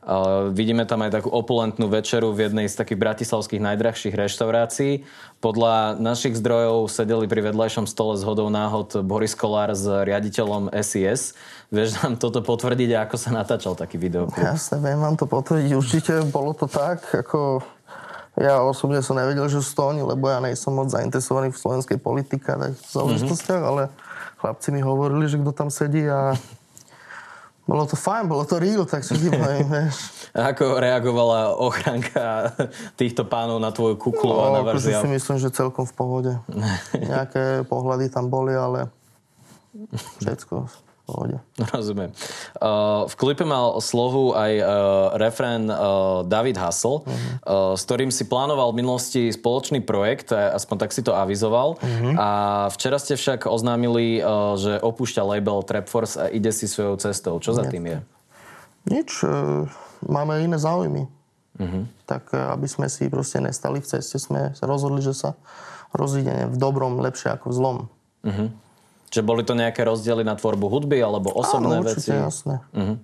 vidíme 0.50 0.82
tam 0.82 1.06
aj 1.06 1.22
takú 1.22 1.30
opulentnú 1.30 1.86
večeru 1.86 2.34
v 2.34 2.50
jednej 2.50 2.66
z 2.66 2.74
takých 2.74 2.98
bratislavských 2.98 3.62
najdrahších 3.62 4.14
reštaurácií. 4.18 5.06
Podľa 5.38 5.98
našich 5.98 6.38
zdrojov 6.38 6.90
sedeli 6.90 7.30
pri 7.30 7.50
vedľajšom 7.50 7.86
stole 7.86 8.18
z 8.18 8.26
hodou 8.26 8.50
náhod 8.50 8.98
Boris 9.06 9.38
Kolár 9.38 9.70
s 9.74 9.86
riaditeľom 9.86 10.74
SIS. 10.74 11.38
Vieš 11.70 12.02
nám 12.02 12.18
toto 12.18 12.42
potvrdiť 12.42 12.90
a 12.98 13.06
ako 13.06 13.16
sa 13.16 13.30
natáčal 13.30 13.78
taký 13.78 13.96
videoklip? 13.96 14.42
Jasne, 14.42 14.82
viem 14.82 14.98
vám 14.98 15.14
to 15.14 15.30
potvrdiť. 15.30 15.70
Určite 15.70 16.12
bolo 16.30 16.50
to 16.54 16.66
tak, 16.66 17.06
ako 17.14 17.62
ja 18.38 18.64
osobne 18.64 19.04
som 19.04 19.14
nevedel, 19.14 19.44
že 19.46 19.60
sú 19.60 19.76
to 19.76 19.82
oni, 19.92 20.02
lebo 20.02 20.26
ja 20.26 20.40
nejsom 20.40 20.72
moc 20.72 20.88
zainteresovaný 20.88 21.52
v 21.52 21.60
slovenskej 21.60 21.98
politike 22.00 22.48
a 22.54 22.72
v 22.72 22.80
záležitostiach, 22.80 23.60
mm-hmm. 23.60 23.72
ale 23.76 23.82
chlapci 24.40 24.68
mi 24.72 24.80
hovorili, 24.80 25.28
že 25.28 25.38
kto 25.38 25.52
tam 25.52 25.68
sedí 25.68 26.08
a 26.08 26.34
bolo 27.62 27.86
to 27.86 27.94
fajn, 27.94 28.26
bolo 28.26 28.42
to 28.42 28.58
real, 28.58 28.82
tak 28.82 29.06
si. 29.06 29.14
A 30.32 30.56
ako 30.56 30.80
reagovala 30.80 31.52
ochranka 31.60 32.56
týchto 32.96 33.28
pánov 33.28 33.60
na 33.60 33.68
tvoju 33.68 34.00
kuklu 34.00 34.32
no, 34.32 34.40
a 34.40 34.46
na 34.48 34.60
verziu? 34.64 34.96
si 34.96 35.08
myslím, 35.12 35.36
že 35.36 35.52
celkom 35.52 35.84
v 35.84 35.92
pohode. 35.92 36.32
Nejaké 37.12 37.68
pohľady 37.68 38.08
tam 38.08 38.32
boli, 38.32 38.56
ale 38.56 38.88
všetko 40.24 40.91
pohode. 41.02 41.36
Rozumiem. 41.76 42.10
Uh, 42.58 43.04
v 43.10 43.14
klipe 43.18 43.44
mal 43.44 43.78
slohu 43.82 44.32
aj 44.32 44.52
uh, 44.58 44.66
refrén 45.18 45.66
uh, 45.66 46.22
David 46.24 46.56
Hassel, 46.56 47.02
uh-huh. 47.02 47.12
uh, 47.12 47.72
s 47.76 47.82
ktorým 47.84 48.14
si 48.14 48.26
plánoval 48.26 48.72
v 48.72 48.82
minulosti 48.82 49.22
spoločný 49.34 49.82
projekt, 49.82 50.32
aspoň 50.32 50.76
tak 50.88 50.90
si 50.94 51.02
to 51.02 51.12
avizoval. 51.12 51.76
Uh-huh. 51.78 52.14
A 52.16 52.28
včera 52.72 52.96
ste 53.02 53.18
však 53.18 53.50
oznámili, 53.50 54.22
uh, 54.22 54.54
že 54.56 54.78
opúšťa 54.78 55.22
label 55.26 55.60
Trapforce 55.66 56.14
a 56.16 56.24
ide 56.30 56.54
si 56.54 56.70
svojou 56.70 56.96
cestou. 57.02 57.36
Čo 57.42 57.54
za 57.54 57.66
tým 57.66 57.84
je? 57.86 57.98
Nič. 58.88 59.22
Uh, 59.22 59.66
máme 60.06 60.38
iné 60.42 60.58
záujmy. 60.58 61.06
Uh-huh. 61.60 61.84
Tak 62.08 62.32
e, 62.32 62.40
aby 62.40 62.64
sme 62.64 62.88
si 62.88 63.12
proste 63.12 63.36
nestali 63.36 63.84
v 63.84 63.86
ceste, 63.86 64.16
sme 64.16 64.56
sa 64.56 64.64
rozhodli, 64.64 65.04
že 65.04 65.12
sa 65.12 65.36
rozídeme 65.92 66.48
v 66.48 66.56
dobrom 66.56 66.96
lepšie 66.96 67.36
ako 67.36 67.52
v 67.52 67.54
zlom. 67.54 67.78
Uh-huh. 68.24 68.48
Čiže 69.12 69.28
boli 69.28 69.44
to 69.44 69.52
nejaké 69.52 69.84
rozdiely 69.84 70.24
na 70.24 70.32
tvorbu 70.40 70.72
hudby 70.72 71.04
alebo 71.04 71.28
osobné 71.36 71.76
Áno, 71.76 71.84
určite, 71.84 72.16
veci? 72.16 72.16
jasné. 72.16 72.64
Uh-huh. 72.72 72.96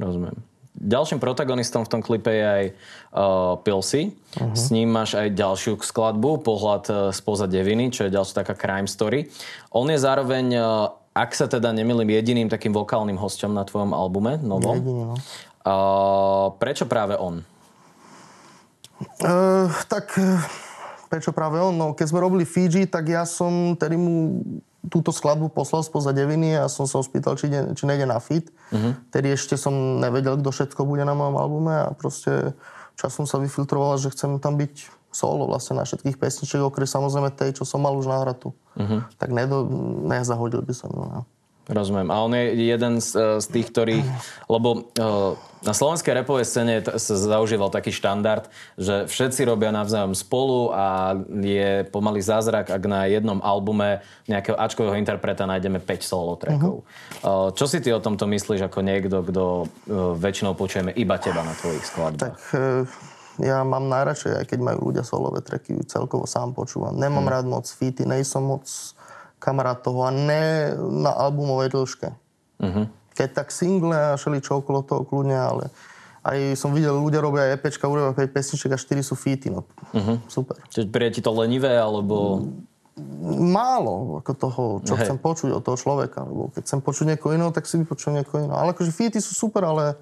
Rozumiem. 0.00 0.40
Ďalším 0.78 1.20
protagonistom 1.20 1.84
v 1.84 1.90
tom 1.90 2.00
klipe 2.00 2.32
je 2.32 2.46
aj 2.48 2.64
uh, 3.12 3.60
Pilsy. 3.60 4.08
Uh-huh. 4.08 4.56
S 4.56 4.72
ním 4.72 4.88
máš 4.88 5.20
aj 5.20 5.36
ďalšiu 5.36 5.76
skladbu, 5.84 6.40
Pohľad 6.40 6.84
uh, 6.88 6.96
spoza 7.12 7.44
deviny, 7.44 7.92
čo 7.92 8.08
je 8.08 8.14
ďalšia 8.16 8.40
taká 8.40 8.56
crime 8.56 8.88
story. 8.88 9.28
On 9.68 9.84
je 9.84 10.00
zároveň, 10.00 10.46
uh, 10.56 10.96
ak 11.12 11.36
sa 11.36 11.44
teda 11.44 11.76
nemilím, 11.76 12.08
jediným 12.08 12.48
takým 12.48 12.72
vokálnym 12.72 13.20
hostom 13.20 13.52
na 13.52 13.68
tvojom 13.68 13.92
albume, 13.92 14.40
novom. 14.40 14.80
No. 14.80 15.14
Uh, 15.60 16.56
prečo 16.56 16.88
práve 16.88 17.20
on? 17.20 17.44
Uh, 19.20 19.68
tak 19.92 20.16
prečo 21.12 21.36
práve 21.36 21.60
on? 21.60 21.76
No, 21.76 21.92
keď 21.92 22.06
sme 22.16 22.24
robili 22.24 22.48
Fiji, 22.48 22.88
tak 22.88 23.12
ja 23.12 23.28
som 23.28 23.76
tedy 23.76 23.98
mu 23.98 24.40
túto 24.86 25.10
skladbu 25.10 25.50
poslal 25.50 25.82
spoza 25.82 26.14
deviny 26.14 26.54
a 26.54 26.70
som 26.70 26.86
sa 26.86 27.02
ho 27.02 27.04
spýtal, 27.04 27.34
či, 27.34 27.50
ide, 27.50 27.74
či 27.74 27.82
nejde 27.82 28.06
na 28.06 28.22
fit. 28.22 28.46
Uh-huh. 28.70 28.94
Tedy 29.10 29.34
ešte 29.34 29.58
som 29.58 29.98
nevedel, 29.98 30.38
kto 30.38 30.54
všetko 30.54 30.86
bude 30.86 31.02
na 31.02 31.18
mojom 31.18 31.34
albume 31.34 31.74
a 31.74 31.90
proste 31.98 32.54
časom 32.94 33.26
sa 33.26 33.42
vyfiltroval, 33.42 33.98
že 33.98 34.14
chcem 34.14 34.38
tam 34.38 34.54
byť 34.54 34.94
solo 35.10 35.50
vlastne 35.50 35.80
na 35.80 35.84
všetkých 35.88 36.20
pesničiek, 36.20 36.62
okrem 36.62 36.86
samozrejme 36.86 37.34
tej, 37.34 37.58
čo 37.58 37.64
som 37.66 37.82
mal 37.82 37.96
už 37.98 38.06
nahratú. 38.06 38.54
Uh-huh. 38.78 39.02
Tak 39.18 39.34
nedo, 39.34 39.66
nezahodil 40.06 40.62
by 40.62 40.74
som 40.74 40.94
ju. 40.94 41.02
No. 41.02 41.22
Rozumiem. 41.68 42.08
A 42.08 42.16
on 42.24 42.32
je 42.32 42.44
jeden 42.64 42.96
z, 42.96 43.12
e, 43.12 43.20
z 43.44 43.46
tých, 43.52 43.68
ktorých... 43.68 44.06
Lebo 44.48 44.88
uh, 44.96 45.36
na 45.60 45.76
slovenskej 45.76 46.24
repovej 46.24 46.48
scéne 46.48 46.80
sa 46.80 47.14
zaužíval 47.14 47.68
taký 47.68 47.92
štandard, 47.92 48.48
že 48.80 49.04
všetci 49.04 49.44
robia 49.44 49.68
navzájom 49.68 50.16
spolu 50.16 50.72
a 50.72 51.12
je 51.28 51.84
pomaly 51.92 52.24
zázrak, 52.24 52.72
ak 52.72 52.82
na 52.88 53.04
jednom 53.04 53.44
albume 53.44 54.00
nejakého 54.24 54.56
Ačkového 54.56 54.96
interpreta 54.96 55.44
nájdeme 55.44 55.84
5 55.84 56.00
solo 56.00 56.40
trackov. 56.40 56.88
Uh-huh. 56.88 57.20
Uh, 57.20 57.48
čo 57.52 57.68
si 57.68 57.84
ty 57.84 57.92
o 57.92 58.00
tomto 58.00 58.24
myslíš 58.24 58.64
ako 58.64 58.80
niekto, 58.80 59.20
kto 59.20 59.68
väčšinou 60.16 60.56
počujeme 60.56 60.96
iba 60.96 61.20
teba 61.20 61.44
na 61.44 61.52
tvojich 61.52 61.84
skladbách? 61.84 62.32
Tak 62.32 62.36
ja 63.38 63.62
mám 63.62 63.86
najradšej, 63.86 64.42
aj 64.42 64.44
keď 64.50 64.58
majú 64.58 64.90
ľudia 64.90 65.06
solové 65.06 65.44
tracky, 65.46 65.78
celkovo 65.86 66.26
sám 66.26 66.58
počúvam. 66.58 66.98
Nemám 66.98 67.22
hmm. 67.22 67.34
rád 67.38 67.46
moc 67.46 67.66
feety, 67.70 68.02
nejsom 68.02 68.42
moc 68.42 68.66
kamarát 69.38 69.78
toho 69.80 70.04
a 70.04 70.10
ne 70.10 70.74
na 70.78 71.14
albumovej 71.14 71.74
dĺžke. 71.74 72.08
Uh-huh. 72.58 72.84
Keď 73.14 73.28
tak 73.34 73.48
single 73.54 73.94
a 73.94 74.18
čo 74.18 74.62
okolo 74.62 74.82
toho 74.82 75.02
kľudne, 75.02 75.38
ale 75.38 75.64
aj 76.26 76.58
som 76.58 76.74
videl, 76.74 76.98
ľudia 76.98 77.22
robia 77.22 77.54
EPčka, 77.54 77.88
urobia 77.88 78.14
5 78.14 78.34
pesniček 78.34 78.74
a 78.74 78.78
4 78.78 79.00
sú 79.00 79.14
feety, 79.14 79.48
no 79.50 79.64
uh-huh. 79.94 80.18
super. 80.26 80.58
Čiže 80.68 80.90
príde 80.90 81.18
ti 81.18 81.22
to 81.24 81.32
lenivé, 81.32 81.78
alebo... 81.78 82.44
Málo 83.30 84.18
ako 84.18 84.32
toho, 84.34 84.62
čo 84.82 84.98
Hej. 84.98 85.06
chcem 85.06 85.18
počuť 85.22 85.54
od 85.54 85.62
toho 85.62 85.78
človeka. 85.78 86.26
Lebo 86.26 86.50
keď 86.50 86.66
chcem 86.66 86.80
počuť 86.82 87.14
niekoho 87.14 87.30
iného, 87.30 87.54
tak 87.54 87.70
si 87.70 87.78
vypočujem 87.78 88.18
niekoho 88.18 88.42
iného. 88.42 88.58
Ale 88.58 88.74
akože 88.74 88.90
feety 88.90 89.22
sú 89.22 89.38
super, 89.38 89.62
ale 89.62 89.94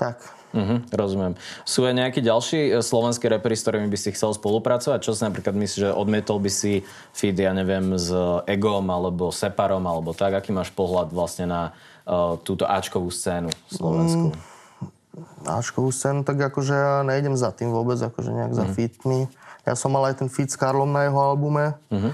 tak. 0.00 0.24
Uh-huh, 0.50 0.82
rozumiem. 0.90 1.38
Sú 1.62 1.86
aj 1.86 1.94
nejakí 1.94 2.18
ďalší 2.18 2.58
e, 2.58 2.70
slovenskí 2.82 3.30
repery, 3.30 3.54
s 3.54 3.62
ktorými 3.62 3.86
by 3.86 3.98
si 3.98 4.10
chcel 4.10 4.34
spolupracovať? 4.34 4.98
Čo 4.98 5.14
si 5.14 5.22
napríklad 5.22 5.54
myslíš, 5.54 5.80
že 5.86 5.94
odmietol 5.94 6.42
by 6.42 6.50
si 6.50 6.82
feed, 7.14 7.38
ja 7.38 7.54
neviem, 7.54 7.94
s 7.94 8.10
Egom 8.50 8.90
alebo 8.90 9.30
Separom 9.30 9.86
alebo 9.86 10.10
tak? 10.10 10.34
Aký 10.34 10.50
máš 10.50 10.74
pohľad 10.74 11.14
vlastne 11.14 11.46
na 11.46 11.62
uh, 12.02 12.34
túto 12.42 12.66
Ačkovú 12.66 13.14
scénu 13.14 13.54
Slovensku? 13.70 14.34
Mm, 14.34 15.54
Ačkovú 15.54 15.94
scénu, 15.94 16.26
tak 16.26 16.42
akože 16.42 16.74
ja 16.74 17.06
nejdem 17.06 17.38
za 17.38 17.54
tým 17.54 17.70
vôbec, 17.70 18.02
akože 18.02 18.30
nejak 18.34 18.52
za 18.54 18.66
mhm. 18.66 18.72
feedmi. 18.74 19.20
Ja 19.62 19.78
som 19.78 19.94
mal 19.94 20.10
aj 20.10 20.18
ten 20.18 20.28
feed 20.32 20.50
s 20.50 20.58
Karlom 20.58 20.90
na 20.90 21.06
jeho 21.06 21.20
albume. 21.20 21.78
Uh-huh. 21.94 22.10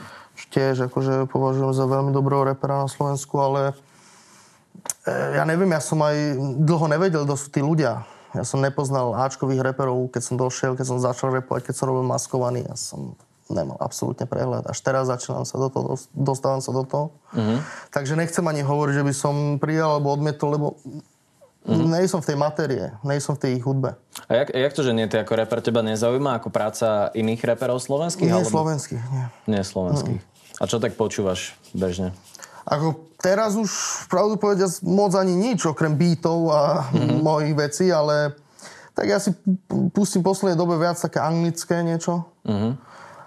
Tiež 0.53 0.93
akože 0.93 1.25
považujem 1.33 1.73
za 1.73 1.89
veľmi 1.89 2.13
dobrého 2.13 2.45
repera 2.45 2.85
na 2.85 2.89
Slovensku, 2.91 3.41
ale 3.41 3.73
e, 5.09 5.41
ja 5.41 5.49
neviem, 5.49 5.73
ja 5.73 5.81
som 5.81 5.97
aj 6.05 6.37
dlho 6.61 6.87
nevedel, 6.93 7.25
kto 7.25 7.35
sú 7.39 7.49
tí 7.49 7.65
ľudia 7.65 8.05
ja 8.37 8.45
som 8.45 8.61
nepoznal 8.61 9.17
Ačkových 9.17 9.65
reperov, 9.65 10.13
keď 10.13 10.23
som 10.23 10.37
došiel, 10.37 10.77
keď 10.77 10.87
som 10.87 10.99
začal 11.01 11.33
repovať, 11.33 11.73
keď 11.73 11.75
som 11.75 11.89
robil 11.89 12.05
maskovaný. 12.05 12.69
Ja 12.69 12.77
som 12.77 13.17
nemal 13.49 13.79
absolútne 13.81 14.27
prehľad. 14.29 14.67
Až 14.69 14.79
teraz 14.83 15.09
začínam 15.09 15.47
sa 15.47 15.57
do 15.57 15.73
toho, 15.73 15.97
dostávam 16.13 16.61
sa 16.61 16.75
do 16.75 16.85
toho. 16.85 17.07
Uh-huh. 17.33 17.59
Takže 17.95 18.19
nechcem 18.19 18.45
ani 18.45 18.67
hovoriť, 18.67 18.95
že 19.01 19.07
by 19.07 19.15
som 19.15 19.35
prijal 19.57 19.99
alebo 19.99 20.13
odmietol, 20.13 20.51
lebo 20.53 20.67
uh-huh. 21.65 21.87
nej 21.87 22.11
som 22.11 22.19
v 22.19 22.35
tej 22.35 22.37
matérie, 22.37 22.85
nej 23.07 23.23
som 23.23 23.39
v 23.39 23.47
tej 23.47 23.53
hudbe. 23.63 23.95
A 24.27 24.45
jak, 24.45 24.49
jak 24.51 24.73
to, 24.75 24.83
že 24.83 24.93
nie 24.93 25.07
ty 25.07 25.17
ako 25.17 25.33
reper 25.39 25.63
teba 25.63 25.81
nezaujíma 25.87 26.43
ako 26.43 26.51
práca 26.51 27.09
iných 27.15 27.41
reperov 27.55 27.79
slovenských? 27.79 28.29
Nie 28.29 28.43
alebo... 28.43 28.51
slovenských, 28.51 29.03
nie. 29.15 29.27
Nie 29.47 29.63
slovenských. 29.63 30.21
Uh-huh. 30.21 30.61
A 30.61 30.65
čo 30.67 30.83
tak 30.83 30.99
počúvaš 30.99 31.55
bežne? 31.71 32.17
Ako 32.67 33.15
teraz 33.23 33.55
už, 33.55 33.71
pravdu 34.11 34.35
povediať, 34.37 34.83
moc 34.83 35.15
ani 35.15 35.39
nič, 35.39 35.63
okrem 35.71 35.95
beatov 35.95 36.51
a 36.51 36.91
mm-hmm. 36.91 37.23
mojich 37.23 37.55
vecí, 37.55 37.87
ale 37.95 38.35
tak 38.99 39.07
ja 39.07 39.23
si 39.23 39.31
pustím 39.95 40.27
v 40.27 40.29
poslednej 40.35 40.59
dobe 40.59 40.75
viac 40.75 40.99
také 40.99 41.23
anglické 41.23 41.87
niečo. 41.87 42.27
Mm-hmm. 42.43 42.73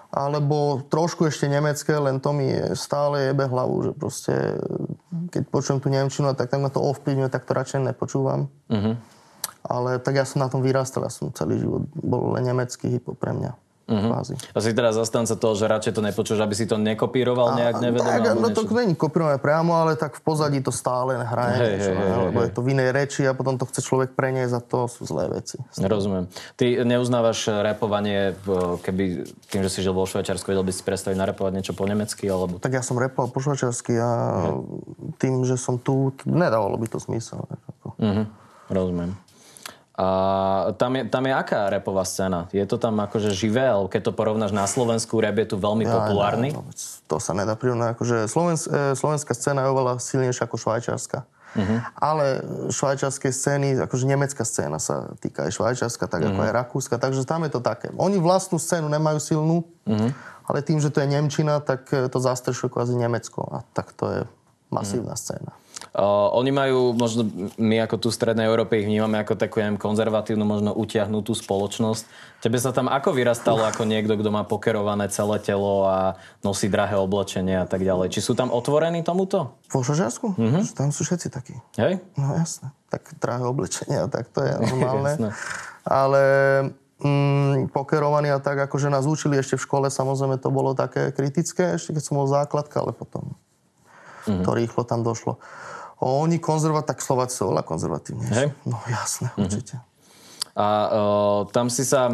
Alebo 0.10 0.82
trošku 0.90 1.30
ešte 1.30 1.46
nemecké, 1.46 1.94
len 1.94 2.18
to 2.18 2.34
mi 2.34 2.50
je 2.50 2.74
stále 2.74 3.30
jebe 3.30 3.46
hlavu, 3.46 3.76
že 3.86 3.92
proste 3.94 4.34
keď 5.30 5.44
počujem 5.54 5.80
tú 5.80 5.94
Nemčinu, 5.94 6.34
tak, 6.34 6.50
tak 6.50 6.58
ma 6.58 6.74
to 6.74 6.82
ovplyvňuje, 6.82 7.30
tak 7.30 7.46
to 7.46 7.54
radšej 7.54 7.86
nepočúvam. 7.86 8.50
Mm-hmm. 8.74 8.94
Ale 9.70 10.02
tak 10.02 10.18
ja 10.18 10.26
som 10.26 10.42
na 10.42 10.50
tom 10.50 10.66
vyrastal, 10.66 11.06
ja 11.06 11.14
som 11.14 11.30
celý 11.32 11.62
život 11.62 11.86
bol 11.94 12.34
len 12.34 12.50
nemecký 12.50 12.90
hypo 12.90 13.14
pre 13.14 13.38
mňa. 13.38 13.54
Uh-huh. 13.90 14.22
A 14.54 14.58
si 14.62 14.72
teraz 14.78 14.94
zastanca 14.94 15.34
toho, 15.34 15.58
že 15.58 15.66
radšej 15.66 15.98
to 15.98 16.02
nepočúš, 16.06 16.38
aby 16.38 16.54
si 16.54 16.70
to 16.70 16.78
nekopíroval 16.78 17.58
nejak 17.58 17.82
nevedomé? 17.82 18.22
Tak, 18.22 18.38
no 18.38 18.48
to 18.54 18.62
není 18.70 18.94
kopírované 18.94 19.42
priamo, 19.42 19.74
ale 19.82 19.98
tak 19.98 20.14
v 20.14 20.22
pozadí 20.22 20.62
to 20.62 20.70
stále 20.70 21.18
hraje 21.18 21.58
hey, 21.58 21.70
niečo, 21.74 21.92
hey, 21.92 21.98
hey, 21.98 22.22
lebo 22.30 22.38
hey. 22.38 22.46
je 22.46 22.52
to 22.54 22.62
v 22.62 22.68
inej 22.78 22.90
reči 22.94 23.22
a 23.26 23.34
potom 23.34 23.58
to 23.58 23.66
chce 23.66 23.82
človek 23.82 24.14
preniesť 24.14 24.54
a 24.54 24.62
to 24.62 24.86
sú 24.86 25.10
zlé 25.10 25.26
veci. 25.34 25.58
Rozumiem. 25.82 26.30
Ty 26.54 26.86
neuznávaš 26.86 27.50
repovanie, 27.66 28.38
keby 28.86 29.26
tým, 29.50 29.66
že 29.66 29.74
si 29.74 29.80
žil 29.82 29.98
vo 29.98 30.06
Švajčiarsku, 30.06 30.54
vedel 30.54 30.62
by 30.62 30.74
si 30.76 30.86
predstaviť 30.86 31.18
narepovať 31.18 31.52
niečo 31.58 31.74
po 31.74 31.90
nemecky? 31.90 32.30
Alebo... 32.30 32.62
Tak 32.62 32.78
ja 32.78 32.86
som 32.86 32.94
repoval 33.02 33.34
po 33.34 33.42
švajčiarsky 33.42 33.98
a 33.98 34.10
uh-huh. 34.54 35.18
tým, 35.18 35.42
že 35.50 35.58
som 35.58 35.82
tu, 35.82 36.14
nedávalo 36.30 36.78
by 36.78 36.86
to 36.94 37.02
zmysel. 37.02 37.42
Uh-huh. 37.98 38.30
Rozumiem. 38.70 39.18
A 40.00 40.08
tam 40.80 40.96
je, 40.96 41.04
tam 41.12 41.28
je 41.28 41.34
aká 41.36 41.68
repová 41.68 42.08
scéna? 42.08 42.48
Je 42.56 42.64
to 42.64 42.80
tam 42.80 43.04
akože 43.04 43.36
živé? 43.36 43.68
Keď 43.68 44.02
to 44.08 44.12
porovnáš 44.16 44.56
na 44.56 44.64
Slovensku, 44.64 45.20
rap 45.20 45.36
je 45.44 45.52
tu 45.52 45.58
veľmi 45.60 45.84
ja, 45.84 45.92
populárny? 45.92 46.56
Ja, 46.56 46.64
to 47.12 47.20
sa 47.20 47.36
nedá 47.36 47.60
prirovnať. 47.60 48.00
Akože 48.00 48.32
Slovens, 48.32 48.64
e, 48.64 48.96
slovenská 48.96 49.36
scéna 49.36 49.68
je 49.68 49.76
oveľa 49.76 50.00
silnejšia 50.00 50.48
ako 50.48 50.56
švajčiarska. 50.56 51.28
Uh-huh. 51.28 51.84
Ale 52.00 52.26
švajčiarske 52.72 53.28
scény, 53.28 53.76
akože 53.76 54.08
nemecká 54.08 54.48
scéna 54.48 54.80
sa 54.80 55.12
týka 55.20 55.52
aj 55.52 55.60
švajčiarska, 55.60 56.08
tak 56.08 56.24
uh-huh. 56.24 56.32
ako 56.32 56.40
mhm. 56.40 56.48
aj 56.48 56.54
rakúska, 56.56 56.96
takže 56.96 57.28
tam 57.28 57.44
je 57.44 57.52
to 57.52 57.60
také. 57.60 57.92
Oni 58.00 58.24
vlastnú 58.24 58.56
scénu 58.56 58.88
nemajú 58.88 59.20
silnú, 59.20 59.68
uh-huh. 59.84 60.16
ale 60.48 60.64
tým, 60.64 60.80
že 60.80 60.96
to 60.96 61.04
je 61.04 61.12
Nemčina, 61.12 61.60
tak 61.60 61.92
to 61.92 62.18
zastrešuje 62.22 62.72
kvázi 62.72 62.96
Nemecko 62.96 63.44
a 63.52 63.58
tak 63.76 63.92
to 63.98 64.06
je 64.08 64.22
masívna 64.72 65.18
uh-huh. 65.18 65.26
scéna. 65.28 65.52
Uh, 65.90 66.30
oni 66.38 66.54
majú, 66.54 66.94
možno 66.94 67.26
my 67.58 67.82
ako 67.82 67.98
tu 67.98 68.08
v 68.14 68.18
Strednej 68.22 68.46
Európe 68.46 68.78
ich 68.78 68.86
vnímame 68.86 69.18
ako 69.18 69.34
takú, 69.34 69.58
neviem, 69.58 69.82
konzervatívnu, 69.82 70.46
možno 70.46 70.70
utiahnutú 70.78 71.34
spoločnosť. 71.34 72.06
Tebe 72.46 72.62
sa 72.62 72.70
tam 72.70 72.86
ako 72.86 73.10
vyrastalo 73.18 73.66
ako 73.66 73.90
niekto, 73.90 74.14
kto 74.14 74.30
má 74.30 74.46
pokerované 74.46 75.10
celé 75.10 75.42
telo 75.42 75.90
a 75.90 76.14
nosí 76.46 76.70
drahé 76.70 76.94
oblečenie 76.94 77.58
a 77.58 77.66
tak 77.66 77.82
ďalej? 77.82 78.14
Či 78.14 78.22
sú 78.22 78.34
tam 78.38 78.54
otvorení 78.54 79.02
tomuto? 79.02 79.58
Vo 79.74 79.82
Šažiarsku? 79.82 80.38
Mm-hmm. 80.38 80.64
Tam 80.78 80.94
sú 80.94 81.02
všetci 81.10 81.28
takí. 81.34 81.58
Hej? 81.82 81.98
No 82.14 82.38
jasné. 82.38 82.70
Tak 82.94 83.18
drahé 83.18 83.50
oblečenie 83.50 83.98
a 83.98 84.06
tak 84.06 84.30
to 84.30 84.46
je 84.46 84.54
normálne. 84.70 85.34
Ale 85.90 86.24
mm, 87.02 87.74
pokerovaní 87.74 88.30
a 88.30 88.38
tak, 88.38 88.62
akože 88.70 88.94
nás 88.94 89.10
učili 89.10 89.42
ešte 89.42 89.58
v 89.58 89.66
škole, 89.66 89.88
samozrejme 89.90 90.38
to 90.38 90.54
bolo 90.54 90.78
také 90.78 91.10
kritické, 91.10 91.82
ešte 91.82 91.98
keď 91.98 92.04
som 92.06 92.22
bol 92.22 92.30
základka, 92.30 92.78
ale 92.78 92.94
potom 92.94 93.34
mm-hmm. 94.30 94.46
to 94.46 94.52
rýchlo 94.54 94.86
tam 94.86 95.02
došlo. 95.02 95.42
Oni 96.00 96.40
konzervat, 96.40 96.88
tak 96.88 97.04
Slováci 97.04 97.36
sú 97.36 97.52
oveľa 97.52 97.68
konzervatívnejší. 97.68 98.36
Hej? 98.36 98.48
No 98.64 98.80
jasné, 98.88 99.36
mm-hmm. 99.36 99.44
určite. 99.44 99.76
A 100.56 100.66
o, 100.66 101.00
tam 101.52 101.68
si 101.68 101.84
sa, 101.84 102.08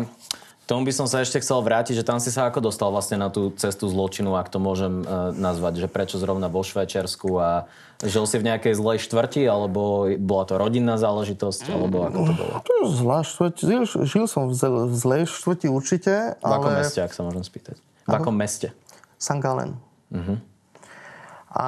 tomu 0.66 0.90
by 0.90 0.94
som 0.94 1.06
sa 1.06 1.22
ešte 1.22 1.38
chcel 1.42 1.62
vrátiť, 1.62 2.02
že 2.02 2.06
tam 2.06 2.18
si 2.18 2.34
sa 2.34 2.50
ako 2.50 2.66
dostal 2.66 2.90
vlastne 2.90 3.22
na 3.22 3.30
tú 3.30 3.54
cestu 3.58 3.86
zločinu, 3.86 4.34
ak 4.38 4.50
to 4.50 4.58
môžem 4.58 5.02
e, 5.02 5.38
nazvať, 5.38 5.86
že 5.86 5.88
prečo 5.90 6.18
zrovna 6.18 6.50
vo 6.50 6.66
Švajčiarsku 6.66 7.30
a 7.38 7.70
žil 8.02 8.26
si 8.26 8.42
v 8.42 8.50
nejakej 8.50 8.74
zlej 8.74 9.06
štvrti, 9.06 9.46
alebo 9.46 10.10
bola 10.18 10.44
to 10.50 10.58
rodinná 10.58 10.98
záležitosť, 10.98 11.70
alebo 11.70 12.10
ako 12.10 12.20
to 12.26 12.34
bolo? 12.34 12.54
To 12.66 12.72
je 12.74 12.86
zlá 12.98 13.20
štvrť. 13.22 13.56
Žil, 13.62 13.84
žil 14.06 14.26
som 14.26 14.50
v, 14.50 14.54
v 14.90 14.96
zlej 14.98 15.22
štvrti 15.30 15.68
určite, 15.70 16.42
ale... 16.42 16.54
V 16.54 16.58
akom 16.58 16.74
meste, 16.74 17.00
ak 17.06 17.14
sa 17.14 17.22
môžem 17.22 17.46
spýtať? 17.46 17.78
V 18.06 18.14
akom 18.14 18.34
meste? 18.34 18.74
St. 19.22 19.42
Gallen. 19.42 19.78
Uh-huh. 20.14 20.38
A 21.56 21.66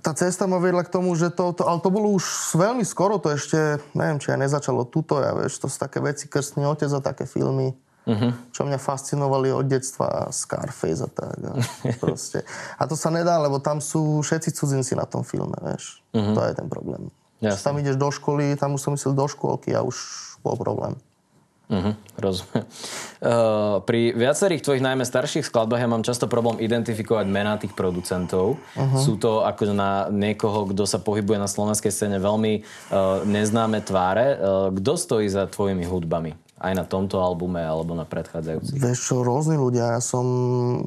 tá 0.00 0.12
cesta 0.16 0.48
ma 0.48 0.56
vedla 0.58 0.82
k 0.82 0.92
tomu, 0.92 1.12
že 1.12 1.28
to, 1.28 1.52
to, 1.52 1.68
ale 1.68 1.78
to 1.84 1.92
bolo 1.92 2.16
už 2.16 2.56
veľmi 2.56 2.84
skoro, 2.84 3.20
to 3.20 3.36
ešte, 3.36 3.78
neviem, 3.92 4.16
či 4.16 4.32
aj 4.32 4.40
nezačalo 4.40 4.88
tuto, 4.88 5.20
ja 5.20 5.36
vieš, 5.36 5.60
to 5.60 5.68
sú 5.68 5.76
také 5.76 6.00
veci, 6.00 6.26
krstný 6.26 6.64
otec 6.64 6.88
a 6.88 7.00
také 7.04 7.28
filmy, 7.28 7.76
uh-huh. 8.08 8.32
čo 8.50 8.64
mňa 8.64 8.80
fascinovali 8.80 9.52
od 9.52 9.68
detstva, 9.68 10.32
Scarface 10.32 11.04
a 11.04 11.08
tak. 11.12 11.36
A, 11.36 11.52
proste. 12.02 12.42
a 12.80 12.82
to 12.88 12.96
sa 12.96 13.12
nedá, 13.12 13.36
lebo 13.38 13.60
tam 13.60 13.78
sú 13.78 14.24
všetci 14.24 14.56
cudzinci 14.56 14.92
na 14.96 15.04
tom 15.04 15.20
filme, 15.20 15.56
vieš. 15.60 16.00
Uh-huh. 16.16 16.32
To 16.32 16.40
je 16.48 16.52
ten 16.56 16.66
problém. 16.66 17.12
Jasne. 17.40 17.64
Tam 17.72 17.74
ideš 17.80 17.96
do 17.96 18.08
školy, 18.12 18.56
tam 18.56 18.76
už 18.76 18.80
som 18.80 18.92
myslel 18.96 19.16
do 19.16 19.24
škôlky 19.28 19.72
a 19.72 19.80
už 19.84 19.96
bol 20.44 20.56
problém. 20.56 20.96
Uh-huh, 21.70 21.94
rozumiem. 22.18 22.66
Uh, 23.22 23.78
pri 23.86 24.10
viacerých 24.10 24.66
tvojich 24.66 24.82
najmä 24.82 25.06
starších 25.06 25.46
skladbách 25.46 25.78
ja 25.78 25.86
mám 25.86 26.02
často 26.02 26.26
problém 26.26 26.58
identifikovať 26.58 27.30
mená 27.30 27.62
tých 27.62 27.78
producentov. 27.78 28.58
Uh-huh. 28.58 28.98
Sú 28.98 29.14
to 29.14 29.46
ako 29.46 29.70
na 29.70 30.10
niekoho, 30.10 30.66
kto 30.74 30.82
sa 30.82 30.98
pohybuje 30.98 31.38
na 31.38 31.46
slovenskej 31.46 31.94
scéne 31.94 32.18
veľmi 32.18 32.66
uh, 32.90 33.22
neznáme 33.22 33.86
tváre. 33.86 34.34
Uh, 34.34 34.74
kto 34.74 34.98
stojí 34.98 35.30
za 35.30 35.46
tvojimi 35.46 35.86
hudbami? 35.86 36.34
Aj 36.60 36.76
na 36.76 36.84
tomto 36.84 37.16
albume 37.16 37.64
alebo 37.64 37.96
na 37.96 38.04
predchádzajúcich? 38.04 38.76
Vieš 38.76 38.98
čo, 39.00 39.24
rôzni 39.24 39.56
ľudia. 39.56 39.96
Ja 39.96 40.02
som 40.04 40.28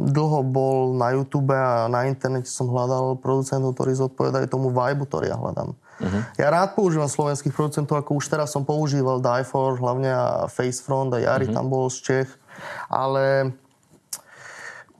dlho 0.05 0.45
bol 0.45 0.93
na 0.93 1.17
YouTube 1.17 1.49
a 1.49 1.89
na 1.89 2.05
internete 2.05 2.45
som 2.45 2.69
hľadal 2.69 3.17
producentov, 3.17 3.73
ktorí 3.73 3.97
zodpovedajú 3.97 4.45
tomu 4.53 4.69
vibe, 4.69 5.09
ktorý 5.09 5.33
ja 5.33 5.37
hľadám. 5.41 5.73
Uh-huh. 5.73 6.21
Ja 6.37 6.53
rád 6.53 6.77
používam 6.77 7.09
slovenských 7.09 7.57
producentov, 7.57 7.97
ako 7.97 8.21
už 8.21 8.29
teraz 8.29 8.53
som 8.53 8.61
používal 8.61 9.17
Die-For, 9.17 9.81
hlavne 9.81 10.13
a 10.13 10.25
Facefront 10.45 11.09
a 11.17 11.17
Jari 11.17 11.49
uh-huh. 11.49 11.57
tam 11.57 11.65
bol 11.73 11.89
z 11.89 11.97
Čech. 12.05 12.29
Ale 12.93 13.49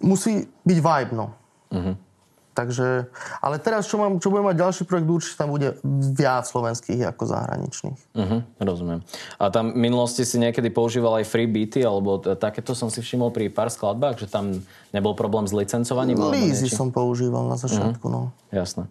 musí 0.01 0.49
byť 0.65 0.79
vibe, 0.81 1.13
no. 1.13 1.37
Uh-huh. 1.69 1.93
Takže, 2.53 3.09
ale 3.41 3.57
teraz, 3.57 3.89
čo, 3.89 3.97
mám, 3.97 4.21
čo 4.21 4.29
budem 4.29 4.53
mať 4.53 4.57
ďalší 4.61 4.83
projekt, 4.85 5.09
určite 5.09 5.41
tam 5.41 5.49
bude 5.49 5.73
viac 6.13 6.45
slovenských 6.45 7.01
ako 7.09 7.23
zahraničných. 7.25 7.99
Uh-huh, 8.13 8.45
rozumiem. 8.61 9.01
A 9.41 9.49
tam 9.49 9.73
v 9.73 9.81
minulosti 9.81 10.21
si 10.21 10.37
niekedy 10.37 10.69
používal 10.69 11.17
aj 11.17 11.25
free 11.25 11.49
beaty, 11.49 11.81
alebo 11.81 12.21
takéto 12.21 12.77
som 12.77 12.93
si 12.93 13.01
všimol 13.01 13.33
pri 13.33 13.49
pár 13.49 13.73
skladbách, 13.73 14.21
že 14.21 14.29
tam 14.29 14.61
nebol 14.93 15.17
problém 15.17 15.49
s 15.49 15.53
licencovaním? 15.57 16.21
Lízy 16.29 16.69
som 16.69 16.93
používal 16.93 17.49
na 17.49 17.57
začiatku, 17.57 18.05
uh-huh. 18.05 18.29
no. 18.29 18.53
Jasné. 18.53 18.85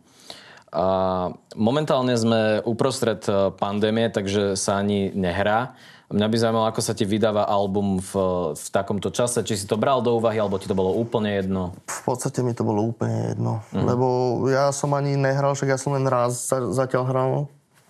A 0.73 1.29
momentálne 1.53 2.17
sme 2.17 2.65
uprostred 2.65 3.21
e, 3.29 3.53
pandémie, 3.53 4.09
takže 4.09 4.57
sa 4.57 4.81
ani 4.81 5.13
nehrá. 5.13 5.77
Mňa 6.13 6.29
by 6.29 6.37
zaujímalo, 6.37 6.67
ako 6.69 6.81
sa 6.85 6.93
ti 6.93 7.09
vydáva 7.09 7.49
album 7.49 7.97
v, 7.97 8.13
v 8.53 8.67
takomto 8.69 9.09
čase. 9.09 9.41
Či 9.41 9.65
si 9.65 9.67
to 9.67 9.81
bral 9.81 10.05
do 10.05 10.21
úvahy, 10.21 10.37
alebo 10.37 10.61
ti 10.61 10.69
to 10.69 10.77
bolo 10.77 10.93
úplne 10.93 11.41
jedno? 11.41 11.73
V 11.89 12.03
podstate 12.05 12.45
mi 12.45 12.53
to 12.53 12.69
bolo 12.69 12.85
úplne 12.85 13.33
jedno. 13.33 13.65
Mm. 13.73 13.85
Lebo 13.89 14.07
ja 14.53 14.69
som 14.77 14.93
ani 14.93 15.17
nehral, 15.17 15.57
však 15.57 15.73
ja 15.73 15.79
som 15.81 15.97
len 15.97 16.05
raz 16.05 16.53
zatiaľ 16.53 17.03
hral 17.09 17.31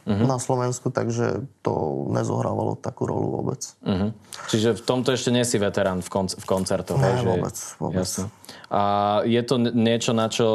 uh-huh. 0.07 0.27
na 0.27 0.39
Slovensku, 0.39 0.91
takže 0.91 1.47
to 1.63 2.07
nezohrávalo 2.11 2.75
takú 2.79 3.07
rolu 3.07 3.41
vôbec. 3.41 3.63
Uh-huh. 3.83 4.11
Čiže 4.51 4.79
v 4.79 4.83
tomto 4.83 5.15
ešte 5.15 5.31
nie 5.31 5.47
si 5.47 5.57
veterán 5.59 6.03
v, 6.03 6.09
konc- 6.11 6.37
v 6.39 6.47
koncertoch? 6.47 6.99
Nie, 6.99 7.23
že... 7.23 7.27
vôbec. 7.27 7.57
vôbec. 7.79 8.07
Jasne. 8.07 8.31
A 8.73 8.83
je 9.29 9.43
to 9.45 9.61
niečo, 9.61 10.17
na 10.17 10.33
čo, 10.33 10.49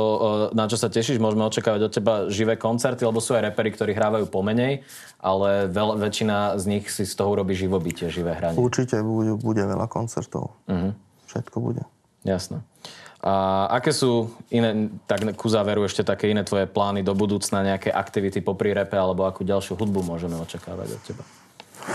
na 0.51 0.65
čo 0.65 0.75
sa 0.75 0.89
tešíš? 0.89 1.21
Môžeme 1.21 1.45
očakávať 1.45 1.81
od 1.85 1.91
teba 1.93 2.13
živé 2.33 2.57
koncerty, 2.57 3.05
lebo 3.05 3.21
sú 3.21 3.37
aj 3.37 3.53
repery, 3.53 3.69
ktorí 3.71 3.91
hrávajú 3.93 4.25
pomenej, 4.27 4.81
ale 5.21 5.69
veľ, 5.69 6.01
väčšina 6.01 6.57
z 6.57 6.63
nich 6.65 6.85
si 6.89 7.05
z 7.05 7.13
toho 7.13 7.37
urobí 7.37 7.53
živobytie, 7.53 8.09
živé 8.09 8.33
hranie. 8.33 8.57
Určite 8.57 8.99
bude, 9.05 9.37
bude 9.37 9.63
veľa 9.63 9.85
koncertov. 9.85 10.57
Uh-huh. 10.65 10.97
Všetko 11.29 11.57
bude. 11.61 11.83
Jasné. 12.27 12.59
A 13.23 13.65
aké 13.73 13.95
sú 13.95 14.29
iné, 14.53 14.93
tak 15.09 15.25
ku 15.33 15.49
záveru 15.49 15.81
ešte 15.87 16.05
také 16.05 16.29
iné 16.29 16.45
tvoje 16.45 16.69
plány 16.69 17.01
do 17.01 17.17
budúcna, 17.17 17.65
nejaké 17.65 17.89
aktivity 17.89 18.45
popri 18.45 18.77
repe, 18.77 18.93
alebo 18.93 19.25
akú 19.25 19.41
ďalšiu 19.41 19.73
hudbu 19.73 20.05
môžeme 20.05 20.37
očakávať 20.37 20.87
od 20.93 21.01
teba? 21.01 21.23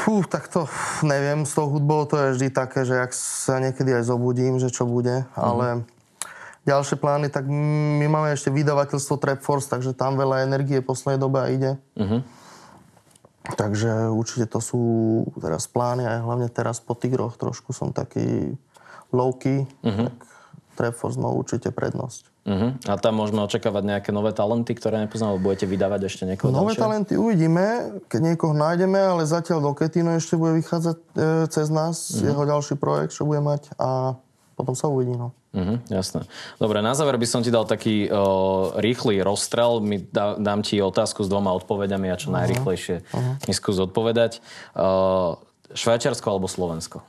Fú, 0.02 0.24
tak 0.26 0.50
to 0.50 0.66
neviem, 1.06 1.46
s 1.46 1.54
tou 1.54 1.68
hudbou 1.68 2.08
to 2.08 2.18
je 2.18 2.28
vždy 2.34 2.48
také, 2.50 2.82
že 2.82 2.98
ak 2.98 3.12
sa 3.14 3.62
niekedy 3.62 3.92
aj 3.92 4.08
zobudím, 4.08 4.58
že 4.58 4.72
čo 4.72 4.88
bude, 4.88 5.22
mm-hmm. 5.22 5.36
ale 5.38 5.86
ďalšie 6.66 6.96
plány, 6.98 7.30
tak 7.30 7.46
my 7.46 8.06
máme 8.08 8.34
ešte 8.34 8.50
vydavateľstvo 8.50 9.14
Trap 9.20 9.40
Force, 9.46 9.70
takže 9.70 9.94
tam 9.94 10.18
veľa 10.18 10.42
energie 10.42 10.82
v 10.82 10.88
poslednej 10.90 11.22
dobe 11.22 11.38
aj 11.38 11.50
ide. 11.54 11.72
Mm-hmm. 12.02 12.20
Takže 13.42 14.10
určite 14.10 14.46
to 14.50 14.58
sú 14.62 14.82
teraz 15.38 15.70
plány, 15.70 16.06
aj 16.06 16.18
hlavne 16.22 16.48
teraz 16.50 16.78
po 16.78 16.94
Tigroch 16.94 17.38
trošku 17.38 17.74
som 17.74 17.90
taký 17.90 18.54
low-key, 19.12 19.68
mm-hmm. 19.84 20.06
tak 20.08 20.16
Trap 20.76 20.94
Force 20.96 21.20
má 21.20 21.28
určite 21.28 21.68
prednosť. 21.68 22.32
Uh-huh. 22.42 22.74
A 22.90 22.98
tam 22.98 23.22
môžeme 23.22 23.38
očakávať 23.46 23.86
nejaké 23.86 24.10
nové 24.10 24.34
talenty, 24.34 24.74
ktoré 24.74 24.98
nepoznám, 24.98 25.38
budete 25.38 25.62
vydávať 25.62 26.10
ešte 26.10 26.26
niekoho 26.26 26.50
Nové 26.50 26.74
ďalšie? 26.74 26.82
talenty 26.82 27.14
uvidíme, 27.14 27.66
keď 28.10 28.34
niekoho 28.34 28.50
nájdeme, 28.50 28.98
ale 28.98 29.22
zatiaľ 29.22 29.62
do 29.62 29.72
Ketino 29.78 30.18
ešte 30.18 30.34
bude 30.34 30.58
vychádzať 30.58 30.98
e, 30.98 31.06
cez 31.46 31.70
nás, 31.70 32.10
uh-huh. 32.10 32.34
jeho 32.34 32.42
ďalší 32.42 32.74
projekt, 32.82 33.14
čo 33.14 33.30
bude 33.30 33.38
mať 33.38 33.70
a 33.78 34.18
potom 34.58 34.74
sa 34.74 34.90
uvidí. 34.90 35.14
No. 35.14 35.30
Uh-huh, 35.54 35.78
jasné. 35.86 36.26
Dobre, 36.58 36.82
na 36.82 36.98
záver 36.98 37.14
by 37.14 37.28
som 37.30 37.46
ti 37.46 37.54
dal 37.54 37.62
taký 37.62 38.10
o, 38.10 38.74
rýchly 38.74 39.22
rozstrel. 39.22 39.78
My 39.78 40.02
dá, 40.02 40.34
dám 40.34 40.66
ti 40.66 40.82
otázku 40.82 41.22
s 41.22 41.30
dvoma 41.30 41.54
odpovediami 41.62 42.10
a 42.10 42.18
čo 42.18 42.32
uh-huh. 42.32 42.42
najrýchlejšie 42.42 42.96
uh-huh. 43.06 43.34
mi 43.46 43.52
skús 43.54 43.78
odpovedať. 43.78 44.42
O, 44.74 45.38
Švajčiarsko 45.78 46.26
alebo 46.26 46.50
Slovensko? 46.50 47.06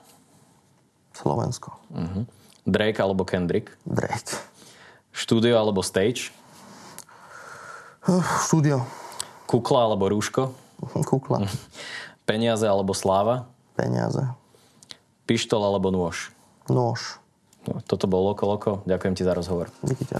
Slovensko. 1.14 1.78
Uh-huh. 1.94 2.26
Drake 2.66 3.00
alebo 3.00 3.24
Kendrick? 3.24 3.74
Drake. 3.86 4.34
Štúdio 5.14 5.56
alebo 5.62 5.86
stage? 5.86 6.34
Uh, 8.04 8.26
štúdio. 8.44 8.84
Kukla 9.46 9.88
alebo 9.88 10.10
rúško? 10.10 10.52
Kukla. 11.10 11.46
Peniaze 12.30 12.66
alebo 12.66 12.92
sláva? 12.98 13.48
Peniaze. 13.78 14.26
Pištol 15.30 15.64
alebo 15.64 15.94
nôž? 15.94 16.34
Nôž. 16.68 17.22
No, 17.64 17.80
toto 17.88 18.12
bol 18.12 18.28
Loko 18.28 18.44
Loko. 18.44 18.72
Ďakujem 18.84 19.16
ti 19.16 19.24
za 19.24 19.32
rozhovor. 19.32 19.72
Díky 19.88 20.04
ťa. 20.04 20.20